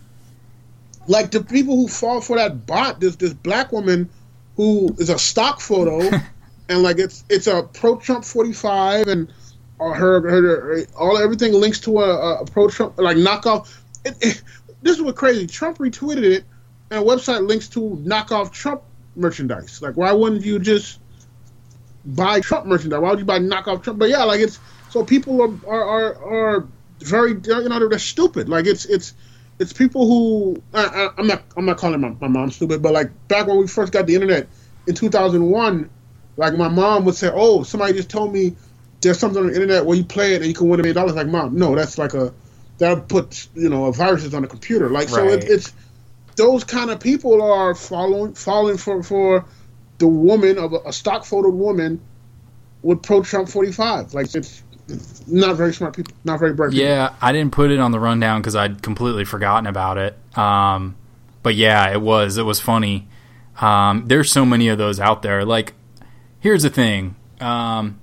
[1.06, 3.00] like the people who fall for that bot.
[3.00, 4.08] This this black woman
[4.56, 6.00] who is a stock photo,
[6.68, 9.32] and like it's it's a pro Trump 45, and
[9.80, 13.78] uh, her, her her all everything links to a, a pro Trump like knockoff.
[14.04, 14.42] It, it,
[14.82, 15.46] this is what crazy.
[15.46, 16.44] Trump retweeted it,
[16.90, 18.82] and a website links to knockoff Trump
[19.16, 19.80] merchandise.
[19.82, 20.98] Like, why wouldn't you just
[22.04, 23.00] buy Trump merchandise?
[23.00, 23.98] Why would you buy knockoff Trump?
[23.98, 24.58] But yeah, like it's
[24.90, 26.68] so people are are are, are
[27.00, 28.48] very you know they're stupid.
[28.48, 29.14] Like it's it's
[29.62, 32.92] it's people who I, I, I'm not I'm not calling my, my mom stupid, but
[32.92, 34.48] like back when we first got the internet
[34.88, 35.88] in 2001,
[36.36, 38.56] like my mom would say, "Oh, somebody just told me
[39.00, 40.96] there's something on the internet where you play it and you can win a million
[40.96, 42.34] dollars." Like, mom, no, that's like a
[42.78, 44.90] that puts you know a viruses on a computer.
[44.90, 45.72] Like, so it, it's
[46.34, 49.44] those kind of people are following falling for for
[49.98, 52.00] the woman of a, a stock photo woman
[52.82, 54.12] with pro Trump 45.
[54.12, 54.61] Like, it's
[55.26, 56.84] not very smart people, not very bright people.
[56.84, 60.18] Yeah, I didn't put it on the rundown because I'd completely forgotten about it.
[60.36, 60.96] Um,
[61.42, 62.36] but yeah, it was.
[62.36, 63.08] It was funny.
[63.60, 65.44] Um, there's so many of those out there.
[65.44, 65.74] Like,
[66.40, 67.16] here's the thing.
[67.40, 68.00] Um,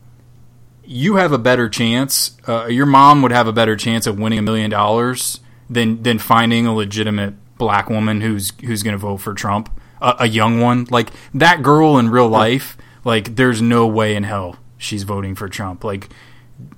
[0.84, 2.38] you have a better chance.
[2.48, 6.20] Uh, your mom would have a better chance of winning a million dollars than than
[6.20, 9.70] finding a legitimate black woman who's who's going to vote for Trump,
[10.02, 10.88] a, a young one.
[10.90, 12.78] Like that girl in real life.
[13.06, 15.86] Like, there's no way in hell she's voting for Trump.
[15.86, 16.10] Like,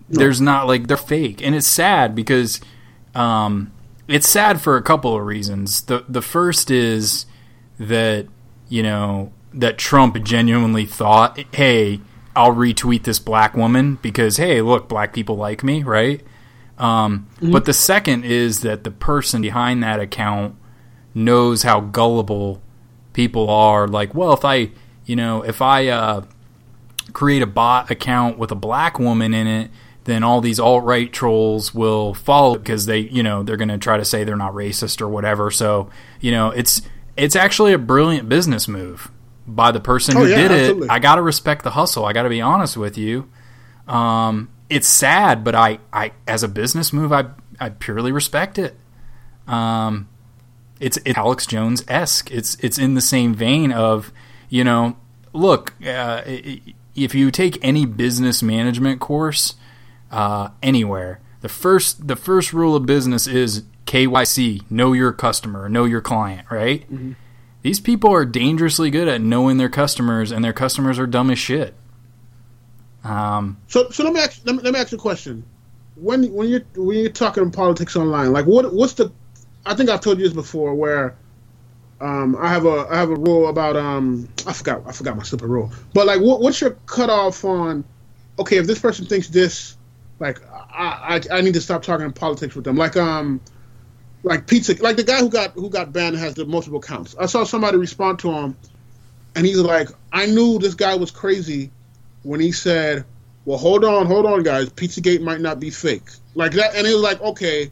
[0.10, 2.60] there's not like they're fake, and it's sad because
[3.16, 3.72] um,
[4.08, 5.84] it's sad for a couple of reasons.
[5.84, 7.26] the The first is
[7.80, 8.28] that
[8.70, 12.02] you know that Trump genuinely thought, "Hey,
[12.36, 16.22] I'll retweet this black woman because hey, look, black people like me, right?"
[16.78, 20.56] Um, But the second is that the person behind that account
[21.14, 22.62] knows how gullible
[23.14, 23.88] people are.
[23.88, 24.72] Like, well, if I
[25.06, 26.24] you know, if I uh,
[27.14, 29.72] create a bot account with a black woman in it,
[30.06, 33.78] then all these alt right trolls will follow because they, you know, they're going to
[33.78, 35.52] try to say they're not racist or whatever.
[35.52, 35.90] So,
[36.20, 36.82] you know, it's
[37.18, 39.12] it's actually a brilliant business move
[39.46, 40.88] by the person Oh, who yeah, did absolutely.
[40.88, 40.92] it.
[40.92, 42.06] I got to respect the hustle.
[42.06, 43.30] I got to be honest with you.
[43.88, 47.26] Um, it's sad, but I, I, as a business move, I,
[47.60, 48.78] I purely respect it.
[49.48, 50.08] Um,
[50.80, 52.32] it's it's Alex Jones esque.
[52.32, 54.12] It's it's in the same vein of
[54.50, 54.96] you know,
[55.34, 59.56] look, uh, i- i- if you take any business management course
[60.12, 65.86] uh, anywhere, the first the first rule of business is KYC, know your customer, know
[65.86, 66.86] your client, right?
[67.62, 71.38] These people are dangerously good at knowing their customers, and their customers are dumb as
[71.40, 71.76] shit.
[73.04, 75.44] Um, So, so let me ask, let me, let me ask you a question.
[75.96, 79.12] When when you're when you're talking politics online, like what what's the?
[79.66, 81.16] I think I've told you this before, where
[82.02, 85.24] um, I have a I have a rule about um I forgot I forgot my
[85.24, 87.84] stupid rule, but like what what's your cutoff on?
[88.40, 89.78] Okay, if this person thinks this,
[90.20, 92.76] like I I, I need to stop talking politics with them.
[92.76, 93.40] Like um
[94.24, 97.16] like pizza like the guy who got who got banned has the multiple counts.
[97.20, 98.58] I saw somebody respond to him,
[99.36, 101.70] and he's like, I knew this guy was crazy
[102.24, 103.06] when he said,
[103.46, 104.70] "Well, hold on, hold on, guys.
[104.70, 107.70] Pizzagate might not be fake." Like that, and it was like, okay,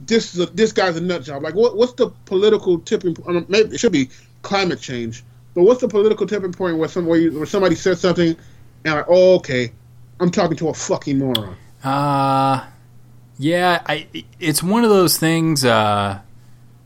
[0.00, 1.42] this is a, this guy's a nut job.
[1.42, 3.16] Like, what what's the political tipping?
[3.26, 4.10] I mean, maybe it should be
[4.42, 5.24] climate change,
[5.54, 8.36] but what's the political tipping point where somebody where somebody says something,
[8.84, 9.72] and like, oh, okay,
[10.20, 11.56] I'm talking to a fucking moron.
[11.82, 12.66] Uh,
[13.38, 14.06] yeah, I.
[14.38, 15.64] It's one of those things.
[15.64, 16.20] Uh,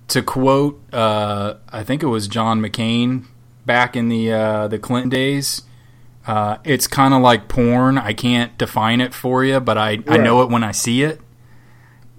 [0.09, 3.27] to quote, uh, I think it was John McCain
[3.65, 5.63] back in the uh, the Clinton days.
[6.27, 7.97] Uh, it's kind of like porn.
[7.97, 11.21] I can't define it for you, but I, I know it when I see it.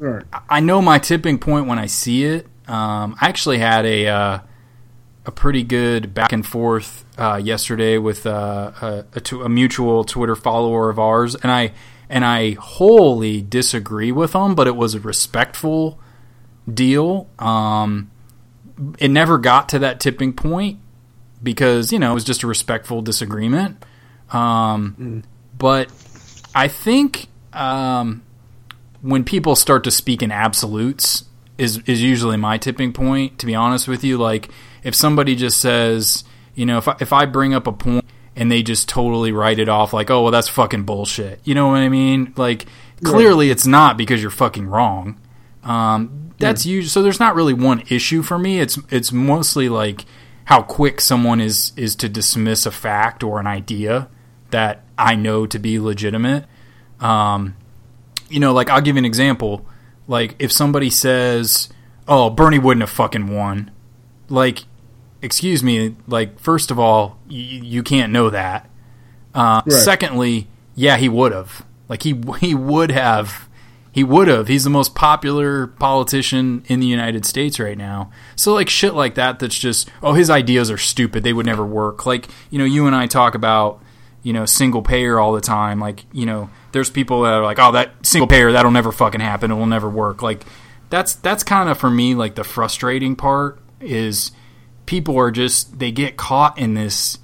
[0.02, 0.24] Right.
[0.50, 2.48] I know my tipping point when I see it.
[2.68, 4.40] Um, I actually had a uh,
[5.28, 10.04] a pretty good back and forth uh, yesterday with uh, a, a, t- a mutual
[10.04, 11.74] Twitter follower of ours, and I
[12.10, 16.00] and I wholly disagree with him, but it was a respectful
[16.72, 17.30] deal.
[17.38, 18.10] Um,
[18.98, 20.80] it never got to that tipping point
[21.44, 23.86] because you know it was just a respectful disagreement.
[24.32, 25.24] Um,
[25.56, 25.92] But
[26.56, 28.24] I think um,
[29.02, 31.26] when people start to speak in absolutes
[31.58, 33.40] is is usually my tipping point.
[33.40, 34.50] To be honest with you, like
[34.84, 36.24] if somebody just says,
[36.56, 39.60] you know, if I, if I bring up a point and they just totally write
[39.60, 41.40] it off like, oh well, that's fucking bullshit.
[41.44, 42.34] You know what I mean?
[42.38, 42.66] Like
[43.04, 45.20] clearly it's not because you're fucking wrong.
[45.64, 47.04] Um, that's usually so.
[47.04, 48.60] There's not really one issue for me.
[48.60, 50.06] It's it's mostly like
[50.46, 54.10] how quick someone is is to dismiss a fact or an idea
[54.50, 56.46] that I know to be legitimate.
[57.00, 57.56] Um,
[58.32, 59.66] you know, like I'll give you an example.
[60.08, 61.70] Like if somebody says,
[62.08, 63.72] "Oh, Bernie wouldn't have fucking won,"
[64.30, 64.64] like,
[65.22, 65.96] excuse me.
[66.08, 68.70] Like, first of all, y- you can't know that.
[69.34, 69.72] Uh, Right.
[69.74, 71.66] Secondly, yeah, he would have.
[71.88, 73.48] Like he he would have.
[73.94, 74.48] He would have.
[74.48, 78.10] He's the most popular politician in the United States right now.
[78.38, 81.24] So like shit like that that's just oh his ideas are stupid.
[81.24, 82.06] They would never work.
[82.06, 83.82] Like, you know, you and I talk about,
[84.24, 85.80] you know, single payer all the time.
[85.82, 89.22] Like, you know, there's people that are like, "Oh, that single payer that'll never fucking
[89.22, 89.52] happen.
[89.52, 90.46] It will never work." Like
[90.90, 94.32] that's that's kind of for me like the frustrating part is
[94.86, 97.18] people are just they get caught in this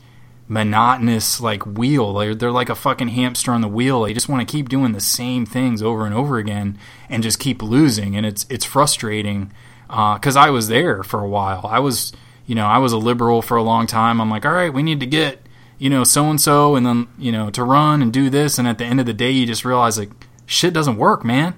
[0.47, 2.13] monotonous like wheel.
[2.13, 4.03] They're, they're like a fucking hamster on the wheel.
[4.03, 6.77] They just want to keep doing the same things over and over again
[7.09, 8.15] and just keep losing.
[8.15, 9.51] And it's it's frustrating
[9.89, 11.67] uh, because I was there for a while.
[11.69, 12.13] I was
[12.45, 14.21] you know I was a liberal for a long time.
[14.21, 15.46] I'm like, all right, we need to get
[15.77, 18.57] you know so and so, and then you know to run and do this.
[18.57, 20.09] And at the end of the day, you just realize like
[20.45, 21.55] shit doesn't work, man.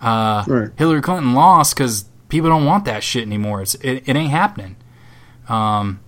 [0.00, 0.70] Uh, Right.
[0.76, 3.62] Hillary Clinton lost because people don't want that shit anymore.
[3.62, 4.76] It's it, it ain't happening.
[5.48, 6.00] Um,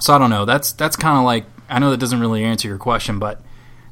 [0.00, 0.44] so I don't know.
[0.44, 3.40] That's that's kind of like I know that doesn't really answer your question, but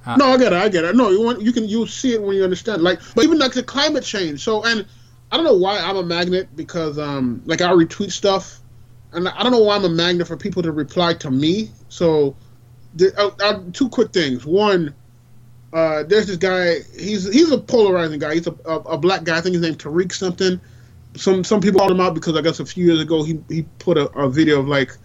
[0.06, 0.56] No, I get it.
[0.56, 0.94] I get it.
[0.96, 2.82] No, you want you can you see it when you understand.
[2.82, 4.42] Like, but even like the climate change.
[4.42, 4.86] So, and
[5.32, 8.60] I don't know why I'm a magnet because um like I retweet stuff,
[9.12, 11.70] and I don't know why I'm a magnet for people to reply to me.
[11.88, 12.36] So,
[12.96, 14.44] the, uh, uh, two quick things.
[14.44, 14.94] One,
[15.72, 16.80] uh, there's this guy.
[16.98, 18.34] He's he's a polarizing guy.
[18.34, 19.38] He's a, a, a black guy.
[19.38, 20.60] I think his name Tariq something.
[21.16, 23.62] Some some people called him out because I guess a few years ago he he
[23.78, 24.96] put a, a video of like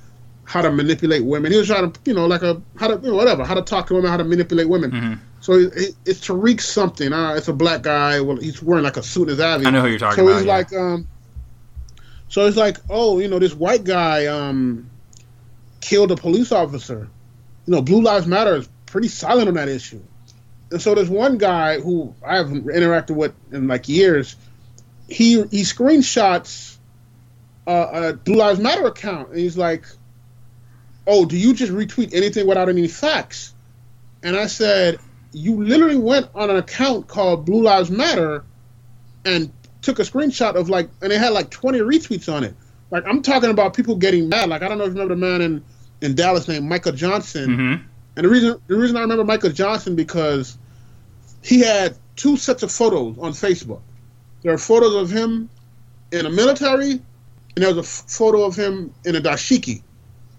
[0.44, 1.52] how to manipulate women.
[1.52, 3.62] He was trying to, you know, like a how to, you know, whatever, how to
[3.62, 4.92] talk to women, how to manipulate women.
[4.92, 5.14] Mm-hmm.
[5.40, 7.14] So it, it, it's Tariq something.
[7.14, 8.20] Uh, it's a black guy.
[8.20, 9.66] Well, he's wearing like a suit as Abby.
[9.66, 10.38] I know who you're talking so about.
[10.38, 10.56] he's yeah.
[10.56, 11.08] like, um,
[12.28, 14.90] so it's like, oh, you know, this white guy um
[15.80, 17.10] killed a police officer.
[17.66, 20.02] You know, Blue Lives Matter is pretty silent on that issue.
[20.72, 24.36] And so there's one guy who I haven't interacted with in like years.
[25.08, 26.78] He he screenshots
[27.68, 29.86] uh, a Blue Lives Matter account, and he's like,
[31.06, 33.54] "Oh, do you just retweet anything without any facts?"
[34.24, 35.00] And I said,
[35.34, 38.46] "You literally went on an account called Blue Lives Matter
[39.26, 39.52] and
[39.82, 42.56] took a screenshot of like, and it had like 20 retweets on it.
[42.92, 44.50] Like I'm talking about people getting mad.
[44.50, 45.64] Like I don't know if you remember the man in
[46.02, 47.50] in Dallas named Michael Johnson.
[47.50, 47.84] Mm-hmm.
[48.18, 50.58] And the reason the reason I remember Michael Johnson because
[51.42, 53.82] he had two sets of photos on Facebook.
[54.44, 55.50] There are photos of him
[56.12, 57.02] in a military, and
[57.56, 59.82] there was a f- photo of him in a dashiki.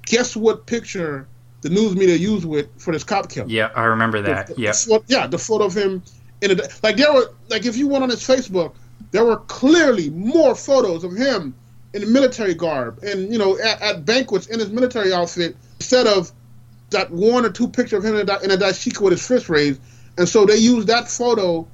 [0.07, 1.27] Guess what picture
[1.63, 3.49] the news media used with for this cop kill?
[3.51, 4.49] Yeah, I remember that.
[4.49, 4.73] The- the Yeah.
[4.73, 6.03] pho- yeah, the photo of him
[6.41, 8.73] in a like there were like if you went on his Facebook,
[9.13, 11.55] there were clearly more photos of him
[11.95, 16.33] in military garb and you know at, at banquets in his military outfit instead of
[16.93, 19.81] that one or two picture of him in a, dashiki with his fist raised,
[20.17, 21.67] and so they use that photo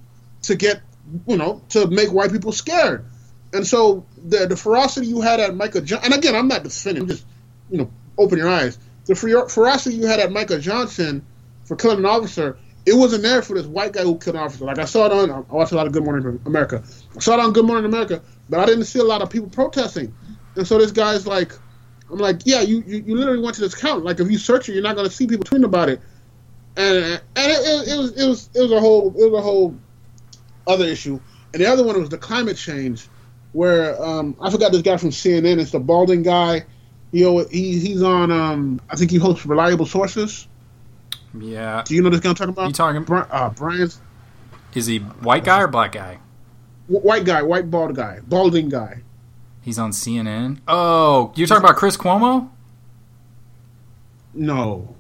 [0.43, 0.81] to get
[1.27, 3.05] you know to make white people scared,
[3.53, 7.03] and so the the ferocity you had at Michael John and again I'm not defending,
[7.05, 7.27] I'm just
[7.71, 8.79] you know open your eyes.
[9.07, 11.25] The ferocity you had at Michael Johnson
[11.65, 14.65] for killing an officer, it wasn't there for this white guy who killed an officer.
[14.65, 16.83] Like I saw it on, I watched a lot of Good Morning America.
[17.17, 19.49] I saw it on Good Morning America, but I didn't see a lot of people
[19.49, 20.15] protesting.
[20.57, 21.53] And so this guy's like,
[22.11, 24.05] I'm like, yeah, you, you, you literally went to this count.
[24.05, 26.01] Like if you search it, you're not going to see people tweeting about it.
[26.77, 29.43] And and it, it, it was it was it was a whole it was a
[29.43, 29.77] whole
[30.67, 31.21] other issue.
[31.53, 33.09] And the other one was the climate change,
[33.53, 35.59] where um, I forgot this guy from CNN.
[35.59, 36.67] It's the balding guy.
[37.11, 38.31] You know, he he's on.
[38.31, 40.47] Um, I think he hosts Reliable Sources.
[41.39, 41.83] Yeah.
[41.85, 42.69] Do you know this guy I'm talking about?
[42.69, 43.05] You talking?
[43.13, 43.91] Uh, Brian,
[44.75, 46.19] Is he white guy or black guy?
[46.89, 49.03] Wh- white guy, white bald guy, balding guy.
[49.63, 50.59] He's on CNN.
[50.67, 52.49] Oh, you're talking about Chris Cuomo?
[54.35, 54.95] No,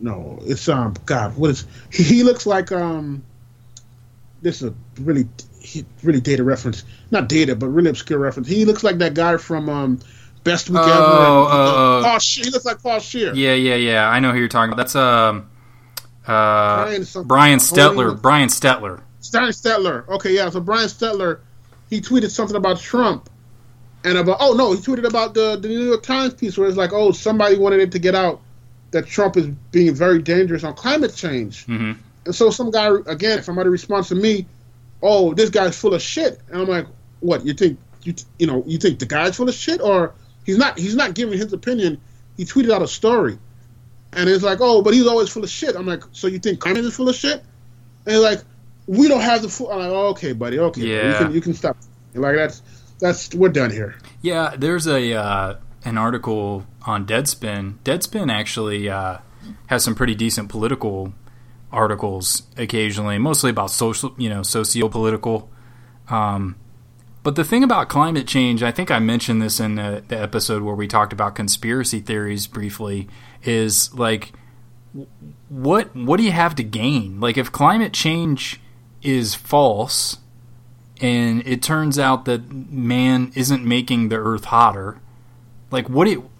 [0.00, 0.94] no, it's um.
[1.06, 2.02] God, what is he?
[2.02, 3.24] He looks like um.
[4.42, 5.26] This is a really,
[6.02, 6.84] really data reference.
[7.10, 8.48] Not data, but really obscure reference.
[8.48, 9.98] He looks like that guy from um,
[10.44, 10.92] Best Week Oh, Ever.
[10.92, 12.02] oh, oh.
[12.04, 12.44] Paul Scheer.
[12.44, 13.34] He looks like Paul Scheer.
[13.34, 14.08] Yeah, yeah, yeah.
[14.08, 14.76] I know who you're talking about.
[14.82, 15.48] That's um,
[16.26, 17.04] uh, Brian.
[17.24, 18.20] Brian Stelter.
[18.20, 19.00] Brian Stelter.
[19.32, 20.08] Brian Stelter.
[20.08, 20.50] Okay, yeah.
[20.50, 21.40] So Brian Stelter,
[21.90, 23.28] he tweeted something about Trump,
[24.04, 26.76] and about oh no, he tweeted about the the New York Times piece where it's
[26.76, 28.40] like oh somebody wanted it to get out
[28.92, 31.92] that Trump is being very dangerous on climate change, hmm
[32.24, 34.46] and so some guy again somebody responds to me,
[35.02, 36.86] oh this guy's full of shit, and I'm like
[37.20, 39.80] what you think you you know you think the guy's full of shit?
[39.80, 40.14] Or
[40.44, 42.00] he's not he's not giving his opinion,
[42.36, 43.38] he tweeted out a story,
[44.12, 45.76] and it's like oh but he's always full of shit.
[45.76, 47.42] I'm like so you think climate is full of shit,
[48.04, 48.40] and he's like
[48.86, 49.70] we don't have the full.
[49.70, 51.76] I'm like, oh, okay, buddy, okay, you can you can stop.
[52.14, 52.62] Like that's
[52.98, 53.96] that's we're done here.
[54.22, 57.78] Yeah, there's a uh, an article on Deadspin.
[57.84, 59.18] Deadspin actually uh,
[59.66, 61.12] has some pretty decent political
[61.72, 65.50] articles occasionally, mostly about social, you know, socio-political.
[66.08, 66.56] Um,
[67.22, 70.62] but the thing about climate change, I think I mentioned this in the, the episode
[70.62, 73.08] where we talked about conspiracy theories briefly,
[73.42, 74.32] is like
[75.48, 77.20] what what do you have to gain?
[77.20, 78.60] Like if climate change
[79.06, 80.18] is false
[81.00, 84.98] and it turns out that man isn't making the earth hotter,
[85.70, 86.30] like what do you,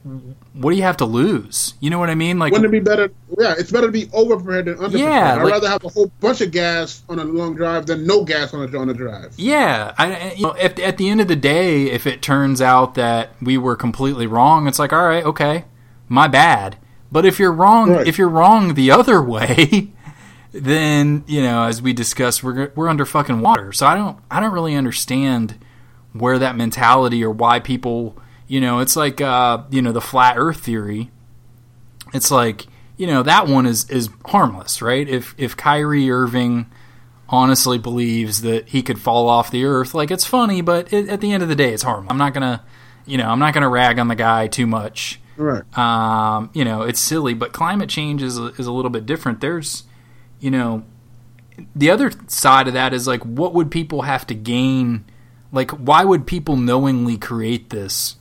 [0.55, 1.75] what do you have to lose?
[1.81, 2.39] You know what I mean?
[2.39, 3.11] Like Wouldn't it be better?
[3.39, 5.39] Yeah, it's better to be over prepared than under Yeah, prepared.
[5.39, 8.25] I'd like- rather have a whole bunch of gas on a long drive than no
[8.25, 9.35] gas on a on a drive.
[9.37, 12.63] Yeah, I, I- you know, at, at the end of the day, if it turns
[12.63, 15.65] out that we were completely wrong, it's like, all right, okay,
[16.09, 16.79] my bad.
[17.13, 18.07] But if you're wrong, Right.
[18.07, 19.93] if you're wrong the other way,
[20.61, 23.73] then you know, as we discussed, we're we're under fucking water.
[23.73, 25.59] So I don't I don't really understand
[26.13, 28.17] where that mentality or why people,
[28.47, 31.11] you know, it's like uh, you know the flat Earth theory.
[32.15, 32.67] It's like
[32.97, 35.09] you know that one is is harmless, right?
[35.09, 36.67] If if Kyrie Irving
[37.29, 39.95] honestly believes that he could fall off the earth.
[39.95, 42.11] Like it's funny, but it, at the end of the day, it's harmless.
[42.11, 42.65] I'm not gonna,
[43.05, 45.21] you know, I'm not gonna rag on the guy too much.
[45.37, 45.63] Right.
[45.77, 49.41] Um, you know, it's silly, but climate change is a, is a little bit different.
[49.41, 49.85] There's,
[50.41, 50.85] you know,
[51.75, 55.05] the other side of that is like, what would people have to gain?
[55.53, 58.17] Like, why would people knowingly create this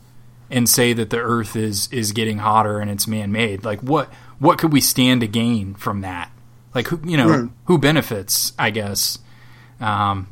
[0.50, 3.64] and say that the Earth is is getting hotter and it's man made?
[3.66, 6.32] Like, what what could we stand to gain from that?
[6.74, 7.50] Like, who you know, Right.
[7.66, 8.54] who benefits?
[8.60, 9.20] I guess.
[9.82, 10.28] Um,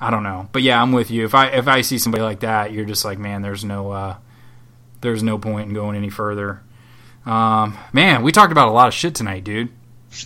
[0.00, 1.24] I don't know, but yeah, I'm with you.
[1.24, 4.16] If I if I see somebody like that, you're just like, man, there's no uh,
[5.02, 6.62] there's no point in going any further.
[7.26, 9.68] Um, man, we talked about a lot of shit tonight, dude.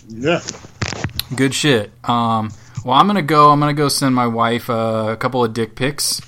[0.07, 0.39] Yeah.
[1.35, 1.91] Good shit.
[2.07, 2.51] Um,
[2.83, 3.51] well, I'm gonna go.
[3.51, 6.21] I'm gonna go send my wife uh, a couple of dick pics.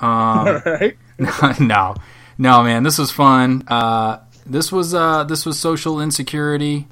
[0.00, 0.96] Um, All right.
[1.60, 1.94] no,
[2.36, 3.64] no, man, this was fun.
[3.66, 6.86] Uh, this was uh, this was social insecurity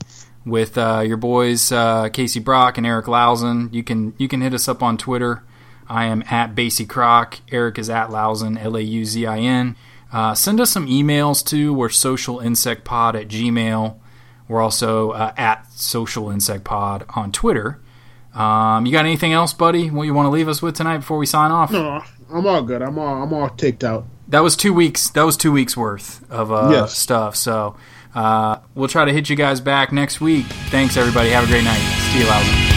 [0.44, 3.68] with uh, your boys uh, Casey Brock and Eric Lawson.
[3.72, 5.42] You can you can hit us up on Twitter.
[5.88, 7.40] I am at Basie Croc.
[7.52, 9.76] Eric is at Lausen L A U Z I N.
[10.12, 11.74] Uh, send us some emails too.
[11.74, 13.96] We're socialinsectpod at gmail.
[14.48, 17.80] We're also uh, at Social Insect Pod on Twitter.
[18.34, 19.90] Um, you got anything else, buddy?
[19.90, 21.70] What you want to leave us with tonight before we sign off?
[21.72, 22.02] No,
[22.32, 22.82] I'm all good.
[22.82, 24.04] I'm all I'm all ticked out.
[24.28, 25.08] That was two weeks.
[25.10, 26.96] That was two weeks worth of uh, Yes.
[26.96, 27.34] stuff.
[27.36, 27.76] So
[28.14, 30.46] uh, we'll try to hit you guys back next week.
[30.70, 31.30] Thanks, everybody.
[31.30, 31.78] Have a great night.
[32.12, 32.75] See you, loud.